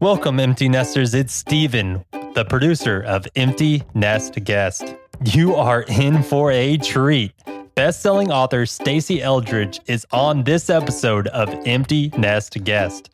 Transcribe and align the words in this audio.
Welcome, 0.00 0.38
Empty 0.38 0.68
Nesters. 0.68 1.12
It's 1.12 1.32
Steven, 1.32 2.04
the 2.34 2.44
producer 2.44 3.02
of 3.02 3.26
Empty 3.34 3.82
Nest 3.94 4.38
Guest. 4.44 4.94
You 5.24 5.56
are 5.56 5.82
in 5.88 6.22
for 6.22 6.52
a 6.52 6.76
treat. 6.76 7.32
Best-selling 7.74 8.30
author 8.30 8.62
Stasi 8.62 9.20
Eldredge 9.20 9.80
is 9.86 10.06
on 10.12 10.44
this 10.44 10.70
episode 10.70 11.26
of 11.28 11.48
Empty 11.66 12.12
Nest 12.16 12.62
Guest. 12.62 13.10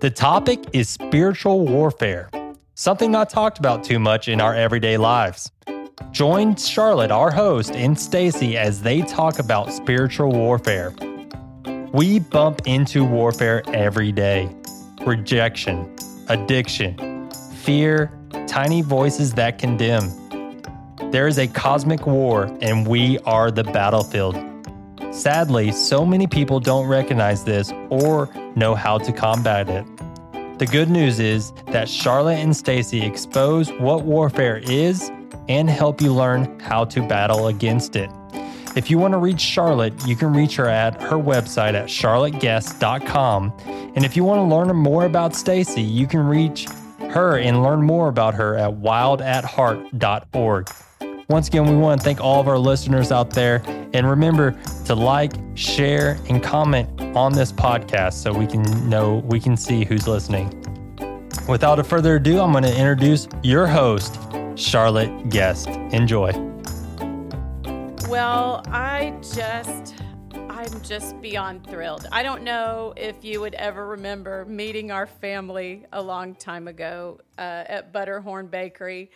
The 0.00 0.10
topic 0.10 0.64
is 0.72 0.88
spiritual 0.88 1.64
warfare, 1.64 2.30
something 2.74 3.12
not 3.12 3.30
talked 3.30 3.60
about 3.60 3.84
too 3.84 4.00
much 4.00 4.26
in 4.26 4.40
our 4.40 4.56
everyday 4.56 4.96
lives. 4.96 5.52
Join 6.10 6.56
Charlotte, 6.56 7.12
our 7.12 7.30
host, 7.30 7.76
and 7.76 7.96
Stasi 7.96 8.56
as 8.56 8.82
they 8.82 9.02
talk 9.02 9.38
about 9.38 9.72
spiritual 9.72 10.32
warfare. 10.32 10.92
We 11.92 12.18
bump 12.18 12.62
into 12.66 13.04
warfare 13.04 13.62
every 13.68 14.10
day 14.10 14.52
rejection, 15.06 15.94
addiction, 16.28 17.30
fear, 17.62 18.12
tiny 18.46 18.82
voices 18.82 19.32
that 19.34 19.58
condemn. 19.58 20.10
There 21.10 21.26
is 21.26 21.38
a 21.38 21.46
cosmic 21.46 22.06
war, 22.06 22.44
and 22.60 22.86
we 22.86 23.18
are 23.20 23.50
the 23.50 23.64
battlefield. 23.64 24.36
Sadly, 25.10 25.72
so 25.72 26.04
many 26.04 26.26
people 26.26 26.60
don't 26.60 26.86
recognize 26.86 27.44
this 27.44 27.72
or 27.88 28.28
know 28.56 28.74
how 28.74 28.98
to 28.98 29.12
combat 29.12 29.68
it. 29.68 29.86
The 30.58 30.66
good 30.66 30.90
news 30.90 31.18
is 31.18 31.52
that 31.68 31.88
Charlotte 31.88 32.38
and 32.38 32.52
Stasi 32.52 33.04
expose 33.04 33.70
what 33.72 34.04
warfare 34.04 34.58
is 34.58 35.10
and 35.48 35.70
help 35.70 36.00
you 36.00 36.12
learn 36.12 36.60
how 36.60 36.84
to 36.86 37.00
battle 37.00 37.46
against 37.46 37.96
it. 37.96 38.10
If 38.76 38.90
you 38.90 38.98
want 38.98 39.12
to 39.12 39.18
reach 39.18 39.40
Charlotte, 39.40 39.94
you 40.06 40.14
can 40.14 40.32
reach 40.32 40.56
her 40.56 40.68
at 40.68 41.00
her 41.02 41.16
website 41.16 41.74
at 41.74 41.86
charlotteguest.com. 41.86 43.52
And 43.96 44.04
if 44.04 44.16
you 44.16 44.24
want 44.24 44.38
to 44.38 44.54
learn 44.54 44.74
more 44.76 45.04
about 45.04 45.32
Stasi, 45.32 45.88
you 45.88 46.06
can 46.06 46.20
reach 46.20 46.66
her 47.10 47.38
and 47.38 47.62
learn 47.62 47.82
more 47.82 48.08
about 48.08 48.34
her 48.34 48.56
at 48.56 48.70
wildatheart.org. 48.70 50.70
Once 51.28 51.48
again, 51.48 51.66
we 51.66 51.76
want 51.76 52.00
to 52.00 52.04
thank 52.04 52.20
all 52.20 52.40
of 52.40 52.48
our 52.48 52.58
listeners 52.58 53.12
out 53.12 53.30
there. 53.30 53.62
And 53.92 54.08
remember 54.08 54.58
to 54.86 54.94
like, 54.94 55.32
share, 55.54 56.18
and 56.28 56.42
comment 56.42 57.00
on 57.16 57.32
this 57.32 57.52
podcast 57.52 58.14
so 58.14 58.32
we 58.32 58.46
can 58.46 58.88
know, 58.88 59.16
we 59.26 59.40
can 59.40 59.56
see 59.56 59.84
who's 59.84 60.08
listening. 60.08 60.54
Without 61.48 61.78
a 61.78 61.84
further 61.84 62.16
ado, 62.16 62.40
I'm 62.40 62.52
going 62.52 62.64
to 62.64 62.74
introduce 62.74 63.28
your 63.42 63.66
host, 63.66 64.18
Charlotte 64.56 65.30
Guest. 65.30 65.68
Enjoy. 65.68 66.57
Well, 68.08 68.62
I 68.68 69.14
just, 69.20 69.94
I'm 70.32 70.80
just 70.80 71.20
beyond 71.20 71.66
thrilled. 71.66 72.06
I 72.10 72.22
don't 72.22 72.42
know 72.42 72.94
if 72.96 73.22
you 73.22 73.38
would 73.42 73.52
ever 73.54 73.86
remember 73.86 74.46
meeting 74.46 74.90
our 74.90 75.06
family 75.06 75.84
a 75.92 76.00
long 76.00 76.34
time 76.34 76.68
ago 76.68 77.20
uh, 77.36 77.64
at 77.66 77.92
Butterhorn 77.92 78.46
Bakery. 78.46 79.10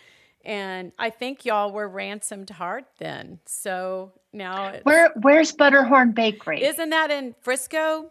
And 0.44 0.92
I 0.98 1.08
think 1.08 1.46
y'all 1.46 1.72
were 1.72 1.88
ransomed 1.88 2.50
heart 2.50 2.84
then. 2.98 3.40
So 3.46 4.12
now 4.30 4.74
Where 4.82 5.10
where's 5.22 5.52
Butterhorn 5.52 6.12
Bakery? 6.12 6.62
Isn't 6.62 6.90
that 6.90 7.10
in 7.10 7.34
Frisco? 7.40 8.10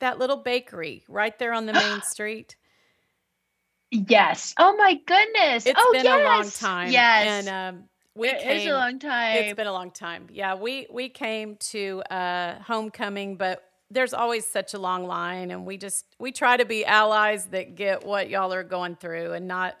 That 0.00 0.18
little 0.18 0.38
bakery 0.38 1.04
right 1.06 1.38
there 1.38 1.52
on 1.52 1.66
the 1.66 1.72
main 1.72 2.02
street. 2.04 2.56
Yes. 3.92 4.54
Oh 4.58 4.74
my 4.76 4.94
goodness. 5.06 5.66
It's 5.66 5.78
oh, 5.80 5.92
been 5.92 6.04
yes. 6.04 6.20
a 6.20 6.24
long 6.24 6.50
time. 6.50 6.90
Yes. 6.90 7.46
And 7.46 7.76
um, 7.76 7.84
we 8.14 8.28
it 8.28 8.40
came, 8.42 8.56
is 8.58 8.66
a 8.66 8.72
long 8.74 8.98
time. 8.98 9.36
It's 9.36 9.54
been 9.54 9.66
a 9.66 9.72
long 9.72 9.90
time. 9.90 10.28
Yeah, 10.30 10.54
we 10.54 10.86
we 10.90 11.08
came 11.08 11.56
to 11.56 12.02
uh, 12.10 12.60
homecoming, 12.62 13.36
but 13.36 13.64
there's 13.90 14.14
always 14.14 14.46
such 14.46 14.74
a 14.74 14.78
long 14.78 15.06
line, 15.06 15.50
and 15.50 15.66
we 15.66 15.76
just 15.76 16.04
we 16.18 16.32
try 16.32 16.56
to 16.56 16.64
be 16.64 16.84
allies 16.84 17.46
that 17.46 17.74
get 17.74 18.04
what 18.04 18.28
y'all 18.30 18.52
are 18.52 18.62
going 18.64 18.96
through, 18.96 19.32
and 19.32 19.48
not 19.48 19.76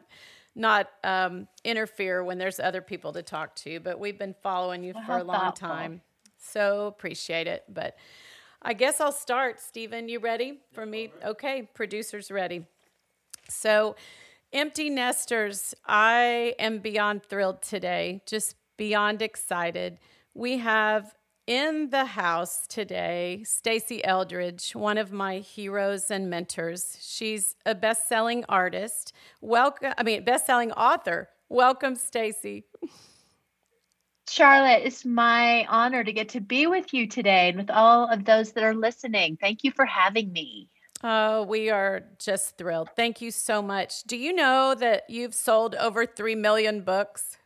not 0.54 0.88
um, 1.04 1.48
interfere 1.64 2.22
when 2.22 2.38
there's 2.38 2.60
other 2.60 2.82
people 2.82 3.12
to 3.14 3.22
talk 3.22 3.54
to. 3.56 3.80
But 3.80 3.98
we've 3.98 4.18
been 4.18 4.34
following 4.42 4.84
you 4.84 4.92
Well, 4.94 5.04
for 5.04 5.16
a 5.18 5.24
long 5.24 5.36
thoughtful. 5.36 5.68
time, 5.68 6.00
so 6.38 6.86
appreciate 6.86 7.46
it. 7.46 7.64
But 7.68 7.96
I 8.62 8.74
guess 8.74 9.00
I'll 9.00 9.12
start. 9.12 9.60
Stephen, 9.60 10.08
you 10.08 10.18
ready 10.20 10.60
for 10.72 10.86
me? 10.86 11.12
Okay, 11.24 11.68
producers 11.74 12.30
ready. 12.30 12.66
So, 13.48 13.96
empty 14.52 14.90
nesters, 14.90 15.74
I 15.86 16.54
am 16.58 16.78
beyond 16.78 17.24
thrilled 17.24 17.62
today, 17.62 18.22
just 18.26 18.56
beyond 18.76 19.22
excited. 19.22 19.98
We 20.34 20.58
have 20.58 21.14
in 21.46 21.90
the 21.90 22.04
house 22.04 22.66
today 22.66 23.42
Stasi 23.44 24.00
Eldredge, 24.04 24.74
one 24.74 24.98
of 24.98 25.12
my 25.12 25.38
heroes 25.38 26.10
and 26.10 26.30
mentors. 26.30 26.98
She's 27.00 27.56
a 27.66 27.74
best-selling 27.74 28.44
artist. 28.48 29.12
Welcome, 29.40 29.92
I 29.98 30.02
mean, 30.02 30.24
best-selling 30.24 30.72
author. 30.72 31.28
Welcome, 31.48 31.96
Stasi. 31.96 32.64
Charlotte, 34.28 34.82
it's 34.84 35.04
my 35.04 35.66
honor 35.68 36.04
to 36.04 36.12
get 36.12 36.30
to 36.30 36.40
be 36.40 36.66
with 36.66 36.94
you 36.94 37.06
today 37.06 37.48
and 37.48 37.58
with 37.58 37.70
all 37.70 38.08
of 38.08 38.24
those 38.24 38.52
that 38.52 38.64
are 38.64 38.74
listening. 38.74 39.36
Thank 39.38 39.64
you 39.64 39.72
for 39.72 39.84
having 39.84 40.32
me. 40.32 40.68
Oh, 41.02 41.42
we 41.42 41.68
are 41.68 42.04
just 42.18 42.56
thrilled. 42.56 42.90
Thank 42.94 43.20
you 43.20 43.30
so 43.32 43.60
much. 43.60 44.04
Do 44.04 44.16
you 44.16 44.32
know 44.32 44.74
that 44.74 45.04
you've 45.08 45.34
sold 45.34 45.74
over 45.74 46.06
3 46.06 46.36
million 46.36 46.82
books? 46.82 47.38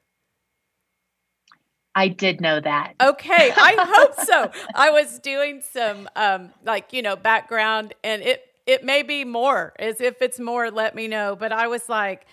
I 1.95 2.09
did 2.09 2.43
know 2.43 2.61
that. 2.61 2.93
Okay, 3.03 3.53
I 3.56 3.77
hope 3.95 4.21
so. 4.27 4.50
I 4.75 4.91
was 4.91 5.19
doing 5.19 5.62
some 5.62 6.09
um 6.15 6.53
like, 6.62 6.93
you 6.93 7.00
know, 7.00 7.16
background 7.16 7.95
and 8.05 8.21
it 8.21 8.43
it 8.66 8.84
may 8.84 9.03
be 9.03 9.25
more. 9.25 9.72
As 9.78 10.00
if 10.03 10.21
it's 10.21 10.39
more, 10.39 10.71
let 10.71 10.95
me 10.95 11.09
know. 11.09 11.34
But 11.34 11.53
I 11.53 11.69
was 11.69 11.89
like, 11.89 12.27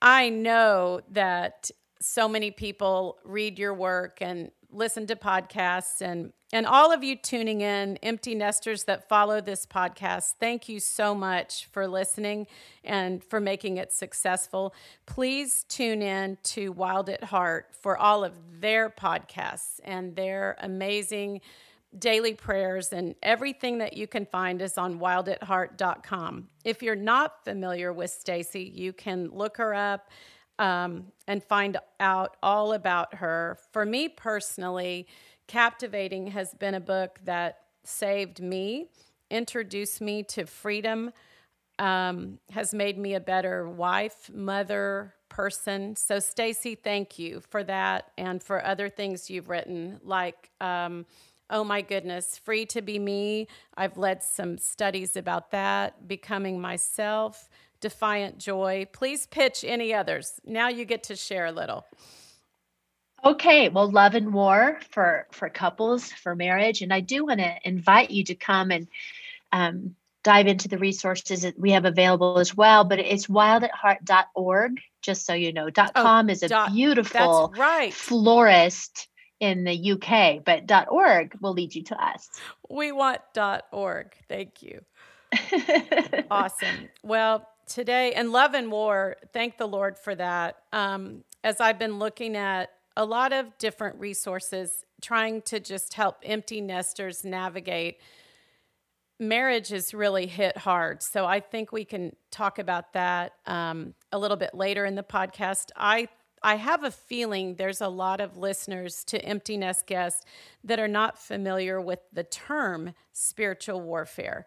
I 0.00 0.30
know 0.30 1.02
that 1.10 1.70
so 2.00 2.28
many 2.28 2.50
people 2.50 3.18
read 3.24 3.58
your 3.58 3.74
work 3.74 4.18
and 4.22 4.50
listen 4.70 5.06
to 5.08 5.16
podcasts 5.16 6.00
and 6.00 6.32
and 6.54 6.66
all 6.66 6.92
of 6.92 7.02
you 7.02 7.16
tuning 7.16 7.62
in 7.62 7.96
empty 7.96 8.32
nesters 8.32 8.84
that 8.84 9.08
follow 9.08 9.40
this 9.40 9.66
podcast 9.66 10.34
thank 10.38 10.68
you 10.68 10.78
so 10.78 11.14
much 11.14 11.66
for 11.72 11.88
listening 11.88 12.46
and 12.84 13.22
for 13.24 13.40
making 13.40 13.76
it 13.76 13.92
successful 13.92 14.72
please 15.04 15.64
tune 15.68 16.00
in 16.00 16.38
to 16.44 16.70
wild 16.70 17.10
at 17.10 17.24
heart 17.24 17.66
for 17.82 17.98
all 17.98 18.24
of 18.24 18.32
their 18.60 18.88
podcasts 18.88 19.80
and 19.84 20.14
their 20.14 20.56
amazing 20.60 21.40
daily 21.98 22.34
prayers 22.34 22.92
and 22.92 23.14
everything 23.22 23.78
that 23.78 23.96
you 23.96 24.06
can 24.06 24.24
find 24.24 24.62
is 24.62 24.78
on 24.78 25.00
wildatheart.com 25.00 26.48
if 26.64 26.82
you're 26.82 26.94
not 26.94 27.44
familiar 27.44 27.92
with 27.92 28.10
stacy 28.10 28.72
you 28.74 28.92
can 28.92 29.28
look 29.30 29.56
her 29.56 29.74
up 29.74 30.08
um, 30.58 31.06
and 31.26 31.42
find 31.42 31.78
out 31.98 32.36
all 32.42 32.74
about 32.74 33.14
her. 33.14 33.58
For 33.72 33.84
me 33.84 34.08
personally, 34.08 35.08
Captivating 35.46 36.28
has 36.28 36.54
been 36.54 36.74
a 36.74 36.80
book 36.80 37.18
that 37.24 37.58
saved 37.84 38.40
me, 38.40 38.88
introduced 39.30 40.00
me 40.00 40.22
to 40.24 40.46
freedom, 40.46 41.12
um, 41.78 42.38
has 42.50 42.72
made 42.72 42.98
me 42.98 43.14
a 43.14 43.20
better 43.20 43.68
wife, 43.68 44.30
mother, 44.32 45.14
person. 45.28 45.96
So, 45.96 46.16
Stasi, 46.18 46.78
thank 46.78 47.18
you 47.18 47.40
for 47.50 47.64
that 47.64 48.12
and 48.16 48.42
for 48.42 48.64
other 48.64 48.88
things 48.88 49.28
you've 49.28 49.48
written, 49.48 50.00
like. 50.02 50.50
Um, 50.60 51.06
Oh 51.50 51.62
my 51.62 51.82
goodness, 51.82 52.38
free 52.38 52.64
to 52.66 52.80
be 52.80 52.98
me. 52.98 53.48
I've 53.76 53.98
led 53.98 54.22
some 54.22 54.56
studies 54.56 55.14
about 55.14 55.50
that, 55.50 56.08
becoming 56.08 56.58
myself, 56.58 57.50
defiant 57.80 58.38
joy. 58.38 58.86
Please 58.92 59.26
pitch 59.26 59.62
any 59.62 59.92
others. 59.92 60.40
Now 60.46 60.68
you 60.68 60.86
get 60.86 61.02
to 61.04 61.16
share 61.16 61.44
a 61.46 61.52
little. 61.52 61.84
Okay, 63.24 63.68
well, 63.70 63.90
love 63.90 64.14
and 64.14 64.34
war 64.34 64.78
for 64.90 65.26
for 65.32 65.48
couples 65.48 66.10
for 66.12 66.34
marriage, 66.36 66.82
and 66.82 66.92
I 66.92 67.00
do 67.00 67.24
want 67.26 67.40
to 67.40 67.54
invite 67.64 68.10
you 68.10 68.24
to 68.24 68.34
come 68.34 68.70
and 68.70 68.86
um, 69.52 69.94
dive 70.22 70.46
into 70.46 70.68
the 70.68 70.78
resources 70.78 71.42
that 71.42 71.58
we 71.58 71.70
have 71.70 71.84
available 71.86 72.38
as 72.38 72.54
well. 72.56 72.84
But 72.84 72.98
it's 72.98 73.26
wildatheart.org, 73.28 74.80
just 75.00 75.24
so 75.24 75.32
you 75.32 75.52
know. 75.52 75.70
Dot 75.70 75.92
Oh, 75.96 76.02
com 76.02 76.28
is 76.28 76.42
a 76.42 76.48
dot- 76.48 76.72
beautiful 76.72 77.52
right. 77.56 77.94
florist 77.94 79.08
in 79.40 79.64
the 79.64 79.92
UK, 79.92 80.44
but 80.44 80.66
dot 80.66 80.88
.org 80.90 81.36
will 81.40 81.52
lead 81.52 81.74
you 81.74 81.82
to 81.84 81.96
us. 82.04 82.28
We 82.68 82.92
want 82.92 83.20
dot 83.32 83.64
.org. 83.72 84.14
Thank 84.28 84.62
you. 84.62 84.80
Awesome. 86.30 86.88
Well, 87.02 87.48
today 87.66 88.12
and 88.12 88.32
love 88.32 88.54
and 88.54 88.70
war. 88.70 89.16
Thank 89.32 89.56
the 89.58 89.66
Lord 89.66 89.98
for 89.98 90.14
that. 90.14 90.56
Um, 90.72 91.24
as 91.42 91.60
I've 91.60 91.78
been 91.78 91.98
looking 91.98 92.36
at 92.36 92.70
a 92.96 93.04
lot 93.04 93.32
of 93.32 93.56
different 93.58 93.98
resources, 93.98 94.84
trying 95.02 95.42
to 95.42 95.60
just 95.60 95.94
help 95.94 96.18
empty 96.22 96.60
nesters 96.60 97.24
navigate. 97.24 97.98
Marriage 99.18 99.72
is 99.72 99.94
really 99.94 100.26
hit 100.26 100.56
hard. 100.56 101.02
So 101.02 101.24
I 101.24 101.40
think 101.40 101.72
we 101.72 101.84
can 101.84 102.14
talk 102.30 102.58
about 102.58 102.92
that 102.92 103.32
um, 103.46 103.94
a 104.12 104.18
little 104.18 104.36
bit 104.36 104.54
later 104.54 104.84
in 104.84 104.94
the 104.94 105.02
podcast. 105.02 105.70
I 105.76 106.08
I 106.44 106.56
have 106.56 106.84
a 106.84 106.90
feeling 106.90 107.54
there's 107.54 107.80
a 107.80 107.88
lot 107.88 108.20
of 108.20 108.36
listeners 108.36 109.02
to 109.04 109.24
Empty 109.24 109.56
Nest 109.56 109.86
Guests 109.86 110.26
that 110.62 110.78
are 110.78 110.86
not 110.86 111.18
familiar 111.18 111.80
with 111.80 112.00
the 112.12 112.22
term 112.22 112.92
spiritual 113.14 113.80
warfare. 113.80 114.44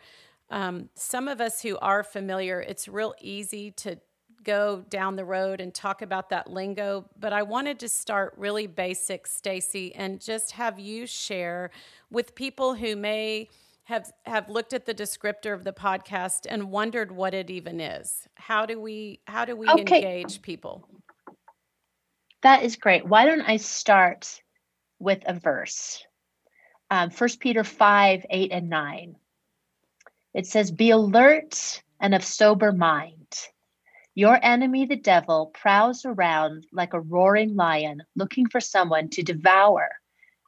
Um, 0.52 0.90
some 0.94 1.28
of 1.28 1.42
us 1.42 1.64
who 1.64 1.76
are 1.80 2.04
familiar, 2.04 2.62
it's 2.62 2.88
real 2.88 3.16
easy 3.20 3.72
to 3.72 3.98
go 4.48 4.84
down 4.90 5.18
the 5.18 5.26
road 5.26 5.60
and 5.62 5.74
talk 5.74 6.02
about 6.02 6.30
that 6.30 6.50
lingo, 6.50 7.06
but 7.20 7.34
I 7.34 7.44
wanted 7.44 7.78
to 7.80 7.90
start 7.90 8.34
really 8.38 8.66
basic, 8.66 9.28
Stasi, 9.28 9.92
and 9.94 10.22
just 10.22 10.52
have 10.52 10.80
you 10.80 11.06
share 11.06 11.70
with 12.10 12.34
people 12.34 12.74
who 12.74 12.96
may 12.96 13.50
have 13.84 14.12
have 14.26 14.50
looked 14.50 14.74
at 14.74 14.86
the 14.86 14.94
descriptor 14.94 15.54
of 15.54 15.64
the 15.64 15.74
podcast 15.74 16.48
and 16.50 16.72
wondered 16.72 17.12
what 17.12 17.34
it 17.34 17.50
even 17.50 17.80
is. 17.80 18.28
How 18.36 18.66
do 18.66 18.80
we 18.80 19.20
how 19.28 19.46
do 19.46 19.56
we 19.56 19.68
okay. 19.68 20.02
engage 20.02 20.42
people? 20.42 20.88
That 22.44 22.64
is 22.64 22.76
great. 22.78 23.06
Why 23.06 23.26
don't 23.26 23.42
I 23.42 23.58
start 23.58 24.42
with 25.00 25.24
a 25.26 25.34
verse? 25.34 26.04
Um, 26.90 27.10
1 27.10 27.30
Peter 27.40 27.66
5, 27.66 28.26
8, 28.30 28.52
and 28.54 28.70
9. 28.70 29.16
It 30.34 30.46
says, 30.46 30.72
Be 30.72 30.92
alert 30.92 31.82
and 32.00 32.16
of 32.16 32.24
sober 32.24 32.72
mind. 32.72 33.17
Your 34.18 34.40
enemy, 34.42 34.88
the 34.88 34.96
devil, 34.96 35.52
prowls 35.54 36.04
around 36.04 36.66
like 36.72 36.96
a 36.96 37.00
roaring 37.00 37.56
lion 37.56 38.02
looking 38.16 38.50
for 38.50 38.60
someone 38.60 39.10
to 39.10 39.22
devour. 39.22 39.90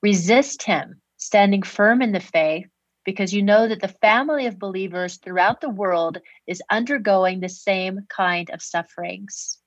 Resist 0.02 0.64
him, 0.64 1.00
standing 1.18 1.62
firm 1.62 2.02
in 2.02 2.12
the 2.12 2.20
faith, 2.20 2.66
because 3.06 3.32
you 3.32 3.44
know 3.44 3.68
that 3.68 3.80
the 3.80 3.96
family 4.02 4.48
of 4.48 4.58
believers 4.58 5.18
throughout 5.18 5.62
the 5.62 5.70
world 5.70 6.18
is 6.48 6.64
undergoing 6.72 7.42
the 7.42 7.48
same 7.48 8.08
kind 8.10 8.50
of 8.50 8.64
sufferings. 8.64 9.60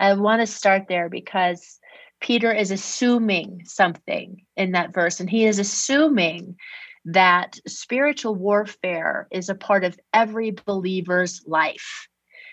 I 0.00 0.14
want 0.14 0.40
to 0.40 0.46
start 0.46 0.84
there 0.88 1.10
because 1.10 1.78
Peter 2.18 2.50
is 2.50 2.70
assuming 2.70 3.60
something 3.66 4.46
in 4.56 4.72
that 4.72 4.94
verse, 4.94 5.20
and 5.20 5.28
he 5.28 5.44
is 5.44 5.58
assuming 5.58 6.56
that 7.04 7.58
spiritual 7.68 8.34
warfare 8.34 9.28
is 9.30 9.50
a 9.50 9.54
part 9.54 9.84
of 9.84 10.00
every 10.14 10.52
believer's 10.52 11.42
life 11.46 12.08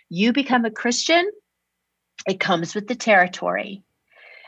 you 0.10 0.34
become 0.34 0.66
a 0.66 0.72
Christian, 0.72 1.30
it 2.28 2.40
comes 2.40 2.76
with 2.76 2.88
the 2.88 2.96
territory. 2.96 3.84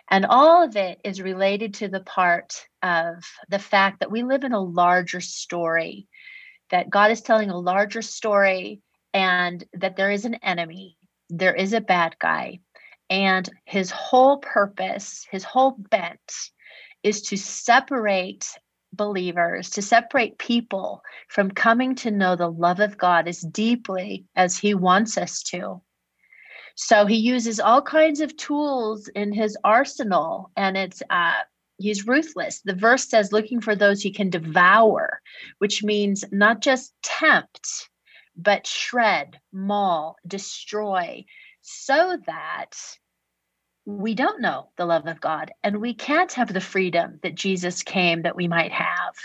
And 0.09 0.25
all 0.25 0.63
of 0.63 0.75
it 0.75 0.99
is 1.05 1.21
related 1.21 1.75
to 1.75 1.87
the 1.87 2.01
part 2.01 2.67
of 2.83 3.23
the 3.49 3.59
fact 3.59 3.99
that 3.99 4.11
we 4.11 4.23
live 4.23 4.43
in 4.43 4.51
a 4.51 4.61
larger 4.61 5.21
story, 5.21 6.07
that 6.69 6.89
God 6.89 7.11
is 7.11 7.21
telling 7.21 7.49
a 7.49 7.57
larger 7.57 8.01
story, 8.01 8.81
and 9.13 9.63
that 9.73 9.95
there 9.95 10.11
is 10.11 10.25
an 10.25 10.35
enemy, 10.35 10.97
there 11.29 11.55
is 11.55 11.73
a 11.73 11.81
bad 11.81 12.17
guy. 12.19 12.59
And 13.09 13.49
his 13.65 13.91
whole 13.91 14.37
purpose, 14.37 15.25
his 15.29 15.43
whole 15.43 15.75
bent 15.77 16.19
is 17.03 17.21
to 17.23 17.37
separate 17.37 18.47
believers, 18.93 19.69
to 19.71 19.81
separate 19.81 20.37
people 20.37 21.03
from 21.27 21.51
coming 21.51 21.95
to 21.95 22.11
know 22.11 22.35
the 22.35 22.51
love 22.51 22.79
of 22.79 22.97
God 22.97 23.27
as 23.27 23.41
deeply 23.41 24.25
as 24.35 24.57
He 24.57 24.73
wants 24.73 25.17
us 25.17 25.43
to. 25.43 25.81
So 26.75 27.05
he 27.05 27.17
uses 27.17 27.59
all 27.59 27.81
kinds 27.81 28.21
of 28.21 28.35
tools 28.37 29.07
in 29.09 29.33
his 29.33 29.57
arsenal, 29.63 30.51
and 30.55 30.77
it's 30.77 31.03
uh, 31.09 31.41
he's 31.77 32.07
ruthless. 32.07 32.61
The 32.61 32.75
verse 32.75 33.09
says, 33.09 33.31
looking 33.31 33.61
for 33.61 33.75
those 33.75 34.01
he 34.01 34.11
can 34.11 34.29
devour, 34.29 35.21
which 35.59 35.83
means 35.83 36.23
not 36.31 36.61
just 36.61 36.93
tempt, 37.03 37.89
but 38.35 38.65
shred, 38.65 39.39
maul, 39.51 40.15
destroy, 40.25 41.25
so 41.61 42.17
that 42.25 42.71
we 43.85 44.13
don't 44.15 44.41
know 44.41 44.69
the 44.77 44.85
love 44.85 45.07
of 45.07 45.21
God 45.21 45.51
and 45.63 45.81
we 45.81 45.93
can't 45.93 46.31
have 46.33 46.53
the 46.53 46.61
freedom 46.61 47.19
that 47.23 47.35
Jesus 47.35 47.83
came 47.83 48.21
that 48.23 48.35
we 48.35 48.47
might 48.47 48.71
have. 48.71 49.15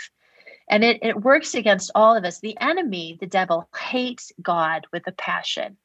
And 0.69 0.83
it, 0.83 0.99
it 1.01 1.21
works 1.21 1.55
against 1.55 1.91
all 1.95 2.15
of 2.15 2.25
us. 2.25 2.39
The 2.39 2.57
enemy, 2.59 3.17
the 3.19 3.27
devil, 3.27 3.69
hates 3.77 4.31
God 4.41 4.85
with 4.91 5.07
a 5.07 5.13
passion, 5.13 5.77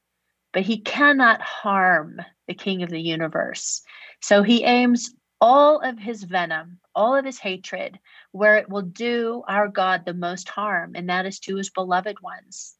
but 0.53 0.63
he 0.63 0.79
cannot 0.81 1.41
harm 1.41 2.21
the 2.49 2.55
king 2.55 2.83
of 2.83 2.91
the 2.91 3.01
universe. 3.01 3.83
So 4.21 4.43
he 4.43 4.65
aims 4.65 5.15
all 5.41 5.81
of 5.81 5.99
his 5.99 6.25
venom, 6.25 6.79
all 6.95 7.15
of 7.15 7.25
his 7.25 7.39
hatred, 7.39 7.99
where 8.33 8.57
it 8.57 8.69
will 8.69 8.83
do 8.83 9.43
our 9.47 9.69
God 9.69 10.05
the 10.05 10.15
most 10.15 10.49
harm, 10.49 10.93
and 10.95 11.09
that 11.09 11.27
is 11.27 11.41
to 11.41 11.57
his 11.57 11.71
beloved 11.71 12.21
ones. 12.21 12.77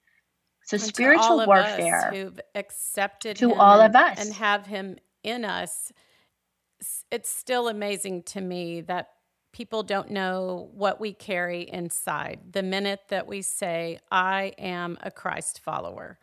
So 0.65 0.77
and 0.77 0.83
spiritual 0.83 1.45
warfare 1.45 2.11
who've 2.12 2.41
accepted 2.55 3.37
to 3.38 3.55
all 3.55 3.81
of 3.81 3.97
us 3.97 4.19
and 4.19 4.33
have 4.35 4.67
him 4.67 4.97
in 5.23 5.45
us, 5.45 5.93
it's 7.11 7.31
still 7.31 7.69
amazing 7.69 8.23
to 8.25 8.41
me 8.41 8.81
that 8.83 9.11
people 9.53 9.83
don't 9.83 10.11
know 10.11 10.71
what 10.73 11.01
we 11.01 11.13
carry 11.13 11.69
inside 11.71 12.41
the 12.53 12.63
minute 12.63 13.01
that 13.11 13.27
we 13.27 13.43
say, 13.43 13.99
I 14.11 14.55
am 14.59 14.99
a 15.03 15.11
Christ 15.11 15.61
follower. 15.61 16.19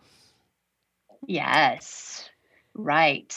Yes, 1.28 2.30
right. 2.74 3.36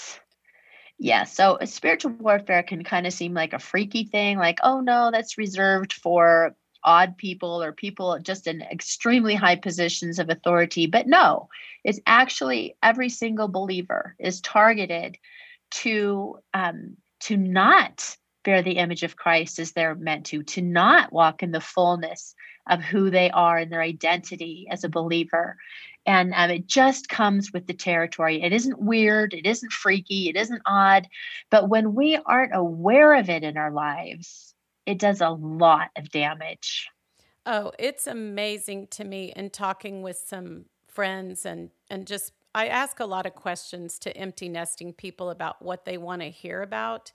Yeah, 0.98 1.24
so 1.24 1.58
spiritual 1.64 2.12
warfare 2.12 2.62
can 2.62 2.84
kind 2.84 3.06
of 3.06 3.12
seem 3.12 3.34
like 3.34 3.52
a 3.52 3.58
freaky 3.58 4.04
thing, 4.04 4.38
like, 4.38 4.58
oh 4.62 4.80
no, 4.80 5.10
that's 5.10 5.36
reserved 5.36 5.92
for 5.92 6.54
odd 6.84 7.16
people 7.16 7.62
or 7.62 7.72
people 7.72 8.18
just 8.20 8.46
in 8.46 8.62
extremely 8.62 9.34
high 9.34 9.56
positions 9.56 10.18
of 10.18 10.30
authority. 10.30 10.86
But 10.86 11.06
no, 11.06 11.48
it's 11.84 12.00
actually 12.06 12.76
every 12.82 13.08
single 13.08 13.48
believer 13.48 14.14
is 14.18 14.40
targeted 14.40 15.18
to 15.72 16.38
um, 16.54 16.96
to 17.20 17.36
not 17.36 18.16
bear 18.44 18.62
the 18.62 18.78
image 18.78 19.02
of 19.02 19.16
Christ 19.16 19.58
as 19.58 19.72
they're 19.72 19.94
meant 19.94 20.26
to, 20.26 20.42
to 20.42 20.62
not 20.62 21.12
walk 21.12 21.42
in 21.42 21.52
the 21.52 21.60
fullness 21.60 22.34
of 22.68 22.82
who 22.82 23.10
they 23.10 23.30
are 23.30 23.58
and 23.58 23.70
their 23.70 23.82
identity 23.82 24.66
as 24.70 24.84
a 24.84 24.88
believer. 24.88 25.56
And 26.04 26.32
um, 26.34 26.50
it 26.50 26.66
just 26.66 27.08
comes 27.08 27.52
with 27.52 27.66
the 27.66 27.74
territory. 27.74 28.42
It 28.42 28.52
isn't 28.52 28.80
weird, 28.80 29.34
it 29.34 29.46
isn't 29.46 29.72
freaky, 29.72 30.28
it 30.28 30.36
isn't 30.36 30.62
odd. 30.66 31.06
But 31.50 31.68
when 31.68 31.94
we 31.94 32.16
aren't 32.16 32.54
aware 32.54 33.14
of 33.14 33.30
it 33.30 33.44
in 33.44 33.56
our 33.56 33.70
lives, 33.70 34.54
it 34.84 34.98
does 34.98 35.20
a 35.20 35.30
lot 35.30 35.90
of 35.96 36.10
damage. 36.10 36.88
Oh, 37.46 37.72
it's 37.78 38.06
amazing 38.06 38.88
to 38.88 39.04
me 39.04 39.32
in 39.34 39.50
talking 39.50 40.02
with 40.02 40.16
some 40.16 40.66
friends 40.88 41.46
and 41.46 41.70
and 41.88 42.06
just 42.06 42.32
I 42.54 42.68
ask 42.68 43.00
a 43.00 43.06
lot 43.06 43.26
of 43.26 43.34
questions 43.34 43.98
to 44.00 44.16
empty 44.16 44.48
nesting 44.48 44.92
people 44.92 45.30
about 45.30 45.62
what 45.62 45.84
they 45.84 45.96
want 45.98 46.22
to 46.22 46.30
hear 46.30 46.62
about. 46.62 47.12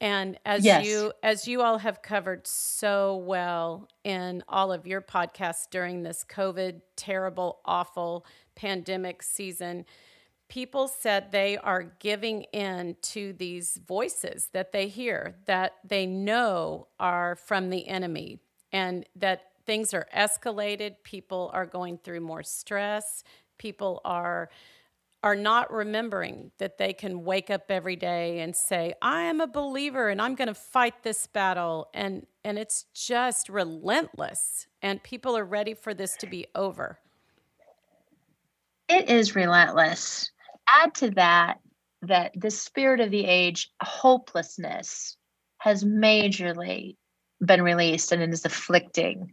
And 0.00 0.36
as 0.44 0.64
yes. 0.64 0.84
you 0.84 1.12
as 1.22 1.46
you 1.46 1.62
all 1.62 1.78
have 1.78 2.02
covered 2.02 2.44
so 2.46 3.16
well 3.16 3.88
in 4.02 4.42
all 4.48 4.72
of 4.72 4.84
your 4.84 5.00
podcasts 5.00 5.70
during 5.70 6.02
this 6.02 6.24
COVID 6.28 6.80
terrible 6.96 7.60
awful 7.64 8.26
pandemic 8.56 9.22
season, 9.22 9.84
people 10.48 10.88
said 10.88 11.30
they 11.30 11.56
are 11.56 11.84
giving 12.00 12.42
in 12.52 12.96
to 13.00 13.32
these 13.34 13.78
voices 13.86 14.48
that 14.52 14.72
they 14.72 14.88
hear 14.88 15.36
that 15.46 15.74
they 15.84 16.04
know 16.04 16.88
are 16.98 17.36
from 17.36 17.70
the 17.70 17.86
enemy 17.86 18.40
and 18.72 19.06
that 19.14 19.52
things 19.66 19.94
are 19.94 20.06
escalated, 20.14 20.96
people 21.04 21.50
are 21.54 21.66
going 21.66 21.96
through 21.96 22.20
more 22.20 22.42
stress, 22.42 23.22
people 23.58 24.00
are 24.04 24.50
are 25.24 25.36
not 25.36 25.72
remembering 25.72 26.50
that 26.58 26.78
they 26.78 26.92
can 26.92 27.22
wake 27.24 27.48
up 27.48 27.70
every 27.70 27.96
day 27.96 28.40
and 28.40 28.56
say 28.56 28.92
i 29.02 29.22
am 29.22 29.40
a 29.40 29.46
believer 29.46 30.08
and 30.08 30.20
i'm 30.20 30.34
going 30.34 30.48
to 30.48 30.54
fight 30.54 31.02
this 31.02 31.26
battle 31.26 31.88
and 31.94 32.26
and 32.44 32.58
it's 32.58 32.86
just 32.94 33.48
relentless 33.48 34.66
and 34.82 35.02
people 35.02 35.36
are 35.36 35.44
ready 35.44 35.74
for 35.74 35.94
this 35.94 36.16
to 36.16 36.26
be 36.26 36.46
over. 36.54 36.98
It 38.88 39.08
is 39.08 39.34
relentless. 39.34 40.30
Add 40.68 40.94
to 40.96 41.10
that 41.12 41.60
that 42.02 42.32
the 42.34 42.50
spirit 42.50 43.00
of 43.00 43.10
the 43.10 43.24
age 43.24 43.70
hopelessness 43.80 45.16
has 45.58 45.84
majorly 45.84 46.96
been 47.44 47.62
released 47.62 48.10
and 48.10 48.20
it 48.22 48.30
is 48.30 48.44
afflicting. 48.44 49.32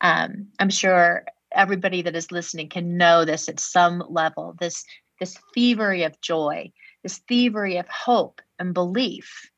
Um, 0.00 0.48
i'm 0.60 0.70
sure 0.70 1.24
everybody 1.58 2.02
that 2.02 2.16
is 2.16 2.32
listening 2.32 2.68
can 2.68 2.96
know 2.96 3.24
this 3.24 3.48
at 3.48 3.60
some 3.60 4.02
level 4.08 4.54
this 4.60 4.84
this 5.18 5.36
thievery 5.54 6.04
of 6.04 6.20
joy, 6.20 6.72
this 7.02 7.18
thievery 7.28 7.78
of 7.78 7.88
hope 7.88 8.40
and 8.58 8.74
belief, 8.74 9.50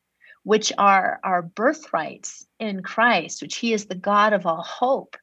which 0.43 0.73
are 0.77 1.19
our 1.23 1.41
birthrights 1.41 2.45
in 2.59 2.81
Christ, 2.81 3.41
which 3.41 3.57
He 3.57 3.73
is 3.73 3.85
the 3.85 3.95
God 3.95 4.33
of 4.33 4.45
all 4.45 4.63
hope. 4.63 5.15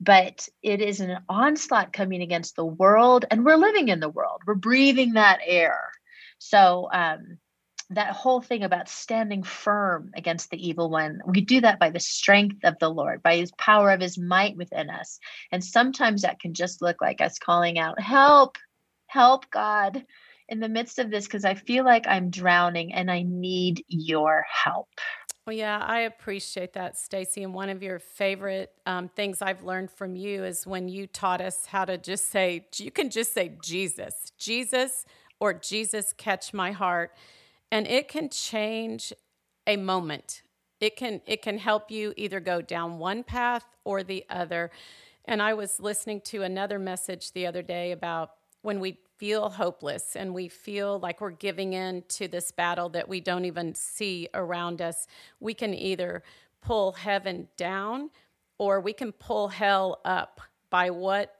But 0.00 0.48
it 0.62 0.80
is 0.80 1.00
an 1.00 1.18
onslaught 1.28 1.92
coming 1.92 2.22
against 2.22 2.56
the 2.56 2.64
world, 2.64 3.24
and 3.30 3.44
we're 3.44 3.56
living 3.56 3.88
in 3.88 4.00
the 4.00 4.08
world. 4.08 4.42
We're 4.46 4.54
breathing 4.54 5.14
that 5.14 5.40
air. 5.44 5.90
So, 6.38 6.88
um, 6.92 7.38
that 7.90 8.12
whole 8.12 8.40
thing 8.40 8.62
about 8.62 8.88
standing 8.88 9.42
firm 9.42 10.12
against 10.16 10.50
the 10.50 10.68
evil 10.68 10.90
one, 10.90 11.20
we 11.26 11.40
do 11.40 11.60
that 11.60 11.80
by 11.80 11.90
the 11.90 12.00
strength 12.00 12.64
of 12.64 12.78
the 12.78 12.88
Lord, 12.88 13.22
by 13.22 13.36
his 13.36 13.52
power 13.52 13.90
of 13.90 14.00
his 14.00 14.16
might 14.16 14.56
within 14.56 14.90
us. 14.90 15.18
And 15.50 15.62
sometimes 15.62 16.22
that 16.22 16.40
can 16.40 16.54
just 16.54 16.80
look 16.80 17.00
like 17.00 17.20
us 17.20 17.38
calling 17.38 17.78
out, 17.78 18.00
Help, 18.00 18.58
help 19.06 19.50
God 19.50 20.04
in 20.48 20.60
the 20.60 20.68
midst 20.68 20.98
of 20.98 21.10
this 21.10 21.24
because 21.24 21.44
I 21.44 21.54
feel 21.54 21.84
like 21.84 22.06
I'm 22.06 22.30
drowning 22.30 22.92
and 22.92 23.10
I 23.10 23.22
need 23.22 23.84
your 23.88 24.44
help. 24.48 24.88
Well, 25.46 25.56
yeah, 25.56 25.78
I 25.84 26.00
appreciate 26.00 26.74
that, 26.74 26.94
Stasi. 26.94 27.42
And 27.42 27.54
one 27.54 27.70
of 27.70 27.82
your 27.82 27.98
favorite 27.98 28.70
um, 28.86 29.08
things 29.08 29.42
I've 29.42 29.64
learned 29.64 29.90
from 29.90 30.14
you 30.14 30.44
is 30.44 30.64
when 30.66 30.88
you 30.88 31.08
taught 31.08 31.40
us 31.40 31.66
how 31.66 31.84
to 31.86 31.98
just 31.98 32.30
say, 32.30 32.66
you 32.76 32.92
can 32.92 33.10
just 33.10 33.32
say 33.34 33.56
Jesus, 33.64 34.14
Jesus, 34.38 35.04
or 35.40 35.54
Jesus, 35.54 36.12
catch 36.16 36.52
my 36.52 36.70
heart. 36.70 37.12
And 37.72 37.86
it 37.86 38.08
can 38.08 38.28
change 38.28 39.12
a 39.66 39.76
moment. 39.76 40.42
It 40.80 40.96
can 40.96 41.20
it 41.26 41.42
can 41.42 41.58
help 41.58 41.90
you 41.90 42.14
either 42.16 42.40
go 42.40 42.62
down 42.62 42.98
one 42.98 43.22
path 43.22 43.64
or 43.84 44.02
the 44.02 44.24
other. 44.30 44.70
And 45.26 45.42
I 45.42 45.54
was 45.54 45.78
listening 45.78 46.22
to 46.22 46.42
another 46.42 46.78
message 46.78 47.32
the 47.32 47.46
other 47.46 47.62
day 47.62 47.92
about 47.92 48.30
when 48.62 48.80
we 48.80 48.98
feel 49.18 49.50
hopeless 49.50 50.16
and 50.16 50.34
we 50.34 50.48
feel 50.48 50.98
like 50.98 51.20
we're 51.20 51.30
giving 51.30 51.74
in 51.74 52.02
to 52.08 52.26
this 52.26 52.50
battle 52.50 52.88
that 52.88 53.08
we 53.08 53.20
don't 53.20 53.44
even 53.44 53.74
see 53.74 54.28
around 54.32 54.80
us, 54.80 55.06
we 55.40 55.52
can 55.52 55.74
either 55.74 56.22
pull 56.62 56.92
heaven 56.92 57.48
down 57.56 58.10
or 58.58 58.80
we 58.80 58.92
can 58.92 59.12
pull 59.12 59.48
hell 59.48 60.00
up 60.04 60.40
by 60.70 60.90
what 60.90 61.36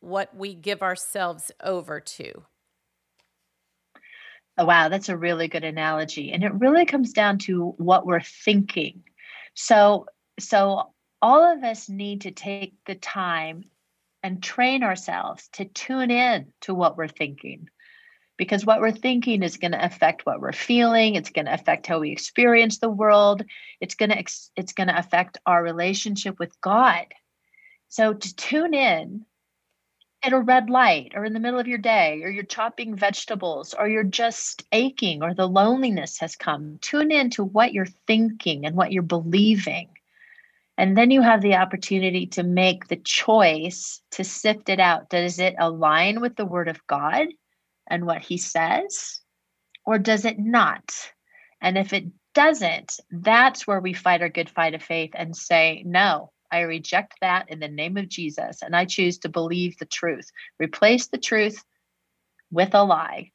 what 0.00 0.36
we 0.36 0.52
give 0.52 0.82
ourselves 0.82 1.52
over 1.62 2.00
to. 2.00 2.42
Oh, 4.58 4.66
wow, 4.66 4.88
that's 4.88 5.08
a 5.08 5.16
really 5.16 5.48
good 5.48 5.64
analogy. 5.64 6.32
And 6.32 6.44
it 6.44 6.52
really 6.54 6.84
comes 6.84 7.12
down 7.12 7.38
to 7.38 7.74
what 7.78 8.06
we're 8.06 8.20
thinking. 8.20 9.02
So 9.54 10.06
so 10.38 10.92
all 11.20 11.44
of 11.44 11.62
us 11.62 11.88
need 11.88 12.22
to 12.22 12.30
take 12.32 12.74
the 12.86 12.94
time 12.94 13.64
and 14.22 14.42
train 14.42 14.82
ourselves 14.82 15.48
to 15.54 15.64
tune 15.64 16.10
in 16.10 16.52
to 16.62 16.74
what 16.74 16.96
we're 16.96 17.08
thinking 17.08 17.68
because 18.38 18.64
what 18.64 18.80
we're 18.80 18.90
thinking 18.90 19.42
is 19.42 19.56
going 19.56 19.72
to 19.72 19.84
affect 19.84 20.24
what 20.24 20.40
we're 20.40 20.52
feeling 20.52 21.14
it's 21.14 21.30
going 21.30 21.46
to 21.46 21.54
affect 21.54 21.86
how 21.86 21.98
we 21.98 22.10
experience 22.10 22.78
the 22.78 22.88
world 22.88 23.42
it's 23.80 23.94
going 23.94 24.10
to 24.10 24.18
ex- 24.18 24.50
it's 24.56 24.72
going 24.72 24.88
to 24.88 24.98
affect 24.98 25.38
our 25.46 25.62
relationship 25.62 26.38
with 26.38 26.58
god 26.60 27.06
so 27.88 28.12
to 28.12 28.34
tune 28.36 28.74
in 28.74 29.24
at 30.22 30.32
a 30.32 30.38
red 30.38 30.70
light 30.70 31.12
or 31.14 31.24
in 31.24 31.32
the 31.32 31.40
middle 31.40 31.58
of 31.58 31.66
your 31.66 31.78
day 31.78 32.20
or 32.22 32.28
you're 32.28 32.44
chopping 32.44 32.94
vegetables 32.94 33.74
or 33.74 33.88
you're 33.88 34.04
just 34.04 34.64
aching 34.72 35.22
or 35.22 35.34
the 35.34 35.48
loneliness 35.48 36.18
has 36.18 36.36
come 36.36 36.78
tune 36.80 37.10
in 37.10 37.30
to 37.30 37.42
what 37.44 37.72
you're 37.72 37.86
thinking 38.06 38.64
and 38.64 38.76
what 38.76 38.92
you're 38.92 39.02
believing 39.02 39.88
and 40.78 40.96
then 40.96 41.10
you 41.10 41.22
have 41.22 41.42
the 41.42 41.54
opportunity 41.54 42.26
to 42.28 42.42
make 42.42 42.88
the 42.88 42.96
choice 42.96 44.00
to 44.12 44.24
sift 44.24 44.68
it 44.68 44.80
out. 44.80 45.10
Does 45.10 45.38
it 45.38 45.54
align 45.58 46.20
with 46.20 46.34
the 46.34 46.46
word 46.46 46.68
of 46.68 46.86
God 46.86 47.28
and 47.86 48.06
what 48.06 48.22
he 48.22 48.38
says? 48.38 49.20
Or 49.84 49.98
does 49.98 50.24
it 50.24 50.38
not? 50.38 50.92
And 51.60 51.76
if 51.76 51.92
it 51.92 52.06
doesn't, 52.34 52.98
that's 53.10 53.66
where 53.66 53.80
we 53.80 53.92
fight 53.92 54.22
our 54.22 54.28
good 54.28 54.48
fight 54.48 54.74
of 54.74 54.82
faith 54.82 55.10
and 55.14 55.36
say, 55.36 55.82
no, 55.86 56.31
I 56.52 56.60
reject 56.60 57.14
that 57.20 57.50
in 57.50 57.58
the 57.58 57.68
name 57.68 57.96
of 57.96 58.08
Jesus. 58.08 58.62
And 58.62 58.76
I 58.76 58.84
choose 58.84 59.18
to 59.18 59.28
believe 59.28 59.78
the 59.78 59.86
truth. 59.86 60.30
Replace 60.58 61.08
the 61.08 61.18
truth 61.18 61.64
with 62.50 62.74
a 62.74 62.84
lie. 62.84 63.32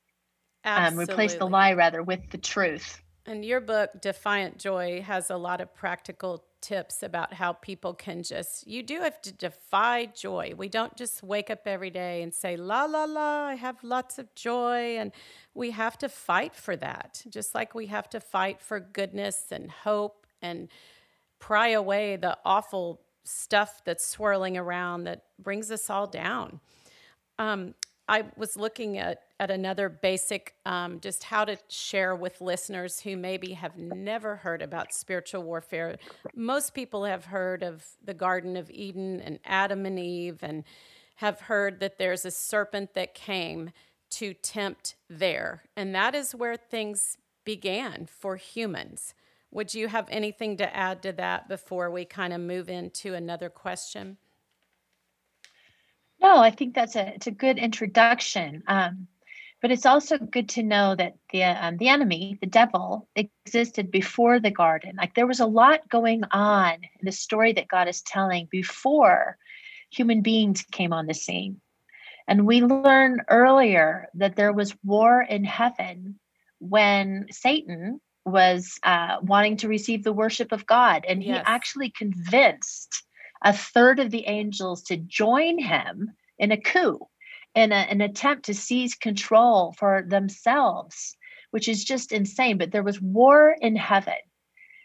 Um, 0.63 0.97
replace 0.97 1.33
the 1.35 1.47
lie 1.47 1.73
rather 1.73 2.03
with 2.03 2.29
the 2.29 2.37
truth. 2.37 3.01
And 3.25 3.43
your 3.43 3.59
book, 3.59 3.89
Defiant 4.01 4.57
Joy, 4.57 5.01
has 5.01 5.29
a 5.29 5.37
lot 5.37 5.59
of 5.59 5.73
practical 5.73 6.45
tips 6.61 7.03
about 7.03 7.33
how 7.33 7.53
people 7.53 7.93
can 7.93 8.23
just, 8.23 8.65
you 8.67 8.81
do 8.83 9.01
have 9.01 9.21
to 9.21 9.31
defy 9.33 10.05
joy. 10.05 10.53
We 10.55 10.69
don't 10.69 10.95
just 10.95 11.23
wake 11.23 11.49
up 11.49 11.61
every 11.65 11.89
day 11.89 12.21
and 12.21 12.33
say, 12.33 12.57
la, 12.57 12.85
la, 12.85 13.03
la, 13.05 13.45
I 13.47 13.55
have 13.55 13.83
lots 13.83 14.17
of 14.17 14.33
joy. 14.35 14.97
And 14.97 15.11
we 15.53 15.71
have 15.71 15.97
to 15.99 16.09
fight 16.09 16.55
for 16.55 16.75
that, 16.77 17.23
just 17.29 17.53
like 17.53 17.75
we 17.75 17.87
have 17.87 18.09
to 18.09 18.19
fight 18.19 18.61
for 18.61 18.79
goodness 18.79 19.45
and 19.51 19.69
hope 19.71 20.25
and 20.41 20.69
pry 21.39 21.69
away 21.69 22.15
the 22.15 22.37
awful 22.45 23.01
stuff 23.27 23.81
that's 23.85 24.05
swirling 24.05 24.57
around 24.57 25.03
that 25.03 25.23
brings 25.39 25.71
us 25.71 25.89
all 25.89 26.07
down. 26.07 26.59
Um, 27.37 27.73
I 28.09 28.23
was 28.37 28.55
looking 28.55 28.97
at, 28.97 29.23
at 29.39 29.51
another 29.51 29.89
basic, 29.89 30.55
um, 30.65 31.01
just 31.01 31.25
how 31.25 31.43
to 31.43 31.57
share 31.67 32.15
with 32.15 32.39
listeners 32.39 33.01
who 33.01 33.17
maybe 33.17 33.51
have 33.53 33.77
never 33.77 34.37
heard 34.37 34.61
about 34.61 34.93
spiritual 34.93 35.43
warfare. 35.43 35.97
Most 36.33 36.73
people 36.73 37.03
have 37.03 37.25
heard 37.25 37.63
of 37.63 37.85
the 38.03 38.13
Garden 38.13 38.55
of 38.55 38.71
Eden 38.71 39.19
and 39.19 39.39
Adam 39.43 39.85
and 39.85 39.99
Eve 39.99 40.39
and 40.41 40.63
have 41.15 41.41
heard 41.41 41.81
that 41.81 41.97
there's 41.97 42.23
a 42.23 42.31
serpent 42.31 42.93
that 42.93 43.13
came 43.13 43.71
to 44.09 44.33
tempt 44.33 44.95
there. 45.09 45.63
And 45.75 45.93
that 45.93 46.15
is 46.15 46.33
where 46.33 46.55
things 46.55 47.17
began 47.43 48.05
for 48.05 48.37
humans. 48.37 49.13
Would 49.51 49.73
you 49.73 49.87
have 49.87 50.07
anything 50.09 50.57
to 50.57 50.75
add 50.75 51.01
to 51.03 51.13
that 51.13 51.47
before 51.47 51.89
we 51.89 52.05
kind 52.05 52.33
of 52.33 52.41
move 52.41 52.69
into 52.69 53.13
another 53.13 53.49
question? 53.49 54.17
No, 56.19 56.39
I 56.39 56.51
think 56.51 56.73
that's 56.73 56.95
a 56.95 57.13
it's 57.15 57.27
a 57.27 57.31
good 57.31 57.57
introduction. 57.57 58.63
Um, 58.67 59.07
but 59.61 59.71
it's 59.71 59.85
also 59.85 60.17
good 60.17 60.49
to 60.49 60.63
know 60.63 60.95
that 60.95 61.15
the 61.31 61.43
um, 61.43 61.77
the 61.77 61.87
enemy, 61.87 62.37
the 62.41 62.47
devil, 62.47 63.07
existed 63.15 63.89
before 63.89 64.39
the 64.39 64.51
garden. 64.51 64.95
Like 64.97 65.15
there 65.15 65.27
was 65.27 65.39
a 65.39 65.45
lot 65.45 65.89
going 65.89 66.23
on 66.31 66.73
in 66.75 67.05
the 67.05 67.11
story 67.11 67.53
that 67.53 67.67
God 67.67 67.87
is 67.87 68.01
telling 68.01 68.47
before 68.51 69.37
human 69.89 70.21
beings 70.21 70.63
came 70.71 70.93
on 70.93 71.07
the 71.07 71.13
scene. 71.13 71.61
And 72.27 72.45
we 72.45 72.61
learn 72.61 73.21
earlier 73.29 74.09
that 74.15 74.35
there 74.35 74.51
was 74.51 74.75
war 74.83 75.21
in 75.21 75.45
heaven 75.45 76.19
when 76.59 77.27
Satan 77.31 78.01
was 78.27 78.79
uh, 78.83 79.17
wanting 79.21 79.57
to 79.57 79.67
receive 79.67 80.03
the 80.03 80.13
worship 80.13 80.51
of 80.51 80.65
God, 80.65 81.05
and 81.07 81.23
yes. 81.23 81.37
he 81.37 81.43
actually 81.45 81.89
convinced 81.89 83.03
a 83.41 83.53
third 83.53 83.99
of 83.99 84.11
the 84.11 84.27
angels 84.27 84.83
to 84.83 84.97
join 84.97 85.59
him 85.59 86.11
in 86.37 86.51
a 86.51 86.57
coup, 86.57 86.99
in 87.55 87.71
a, 87.71 87.75
an 87.75 88.01
attempt 88.01 88.45
to 88.45 88.53
seize 88.53 88.95
control 88.95 89.73
for 89.77 90.03
themselves, 90.07 91.15
which 91.51 91.67
is 91.67 91.83
just 91.83 92.11
insane. 92.11 92.57
But 92.57 92.71
there 92.71 92.83
was 92.83 93.01
war 93.01 93.55
in 93.59 93.75
heaven. 93.75 94.15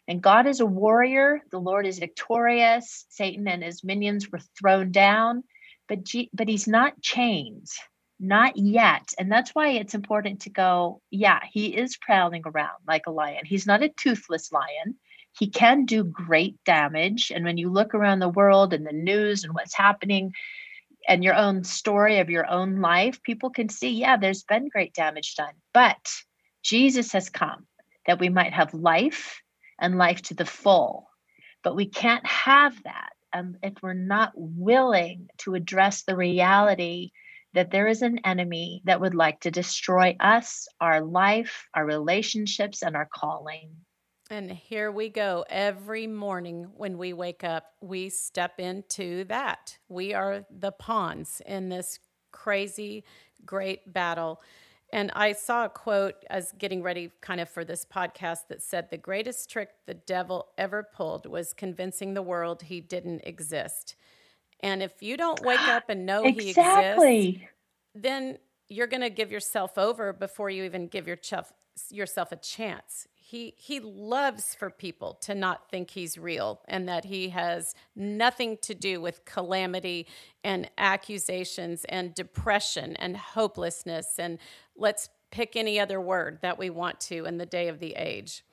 And 0.08 0.22
God 0.22 0.46
is 0.46 0.60
a 0.60 0.66
warrior. 0.66 1.40
The 1.50 1.60
Lord 1.60 1.86
is 1.86 1.98
victorious. 1.98 3.06
Satan 3.08 3.46
and 3.46 3.62
his 3.62 3.84
minions 3.84 4.30
were 4.30 4.40
thrown 4.58 4.90
down, 4.90 5.44
but 5.88 6.04
G- 6.04 6.30
but 6.32 6.48
he's 6.48 6.66
not 6.66 7.00
chained, 7.00 7.68
not 8.22 8.56
yet. 8.56 9.12
And 9.18 9.30
that's 9.30 9.50
why 9.50 9.70
it's 9.70 9.94
important 9.94 10.42
to 10.42 10.50
go. 10.50 11.02
Yeah, 11.10 11.40
he 11.50 11.76
is 11.76 11.98
prowling 11.98 12.42
around 12.46 12.78
like 12.86 13.06
a 13.06 13.10
lion. 13.10 13.44
He's 13.44 13.66
not 13.66 13.82
a 13.82 13.90
toothless 13.90 14.52
lion 14.52 14.96
he 15.38 15.48
can 15.48 15.84
do 15.84 16.04
great 16.04 16.62
damage. 16.64 17.32
And 17.34 17.44
when 17.44 17.56
you 17.56 17.70
look 17.70 17.94
around 17.94 18.18
the 18.18 18.28
world 18.28 18.72
and 18.72 18.86
the 18.86 18.92
news 18.92 19.44
and 19.44 19.54
what's 19.54 19.74
happening 19.74 20.32
and 21.08 21.24
your 21.24 21.34
own 21.34 21.64
story 21.64 22.18
of 22.18 22.30
your 22.30 22.48
own 22.48 22.80
life, 22.80 23.22
people 23.22 23.50
can 23.50 23.68
see, 23.68 23.90
yeah, 23.90 24.16
there's 24.16 24.44
been 24.44 24.68
great 24.68 24.94
damage 24.94 25.34
done. 25.34 25.54
But 25.72 26.06
Jesus 26.62 27.12
has 27.12 27.30
come 27.30 27.66
that 28.06 28.20
we 28.20 28.28
might 28.28 28.52
have 28.52 28.74
life 28.74 29.40
and 29.80 29.98
life 29.98 30.22
to 30.22 30.34
the 30.34 30.44
full. 30.44 31.08
But 31.64 31.76
we 31.76 31.86
can't 31.86 32.26
have 32.26 32.80
that 32.84 33.10
um, 33.32 33.56
if 33.62 33.74
we're 33.82 33.94
not 33.94 34.32
willing 34.34 35.28
to 35.38 35.54
address 35.54 36.02
the 36.02 36.16
reality 36.16 37.12
that 37.54 37.70
there 37.70 37.86
is 37.86 38.02
an 38.02 38.18
enemy 38.24 38.82
that 38.84 39.00
would 39.00 39.14
like 39.14 39.40
to 39.40 39.50
destroy 39.50 40.16
us, 40.20 40.66
our 40.80 41.00
life, 41.00 41.66
our 41.74 41.84
relationships, 41.84 42.82
and 42.82 42.96
our 42.96 43.08
calling. 43.12 43.70
And 44.30 44.50
here 44.50 44.90
we 44.90 45.10
go. 45.10 45.44
Every 45.50 46.06
morning 46.06 46.68
when 46.74 46.96
we 46.96 47.12
wake 47.12 47.44
up, 47.44 47.66
we 47.82 48.08
step 48.08 48.58
into 48.58 49.24
that. 49.24 49.76
We 49.88 50.14
are 50.14 50.46
the 50.50 50.72
pawns 50.72 51.42
in 51.44 51.68
this 51.68 51.98
crazy, 52.32 53.04
great 53.44 53.92
battle. 53.92 54.40
And 54.90 55.10
I 55.14 55.32
saw 55.32 55.66
a 55.66 55.70
quote 55.70 56.16
as 56.30 56.52
getting 56.52 56.82
ready 56.82 57.10
kind 57.20 57.40
of 57.40 57.48
for 57.48 57.64
this 57.64 57.84
podcast 57.84 58.48
that 58.48 58.62
said 58.62 58.88
the 58.90 58.96
greatest 58.96 59.50
trick 59.50 59.70
the 59.86 59.94
devil 59.94 60.48
ever 60.56 60.82
pulled 60.82 61.26
was 61.26 61.52
convincing 61.52 62.14
the 62.14 62.22
world 62.22 62.62
he 62.62 62.80
didn't 62.80 63.22
exist. 63.24 63.96
And 64.62 64.82
if 64.82 65.02
you 65.02 65.16
don't 65.16 65.40
wake 65.44 65.60
up 65.60 65.88
and 65.88 66.06
know 66.06 66.22
exactly. 66.24 67.20
he 67.20 67.28
exists, 67.30 67.52
then 67.94 68.38
you're 68.68 68.86
going 68.86 69.02
to 69.02 69.10
give 69.10 69.30
yourself 69.30 69.76
over 69.76 70.12
before 70.12 70.50
you 70.50 70.64
even 70.64 70.86
give 70.86 71.06
yourself 71.06 71.52
yourself 71.90 72.32
a 72.32 72.36
chance. 72.36 73.06
He 73.14 73.54
he 73.56 73.80
loves 73.80 74.54
for 74.54 74.68
people 74.68 75.14
to 75.22 75.34
not 75.34 75.70
think 75.70 75.90
he's 75.90 76.18
real 76.18 76.60
and 76.68 76.88
that 76.88 77.06
he 77.06 77.30
has 77.30 77.74
nothing 77.96 78.58
to 78.62 78.74
do 78.74 79.00
with 79.00 79.24
calamity 79.24 80.06
and 80.44 80.70
accusations 80.76 81.84
and 81.88 82.14
depression 82.14 82.94
and 82.96 83.16
hopelessness. 83.16 84.18
And 84.18 84.38
let's 84.76 85.08
pick 85.30 85.56
any 85.56 85.80
other 85.80 86.00
word 86.00 86.40
that 86.42 86.58
we 86.58 86.68
want 86.68 87.00
to 87.00 87.24
in 87.24 87.38
the 87.38 87.46
day 87.46 87.68
of 87.68 87.78
the 87.78 87.94
age. 87.94 88.44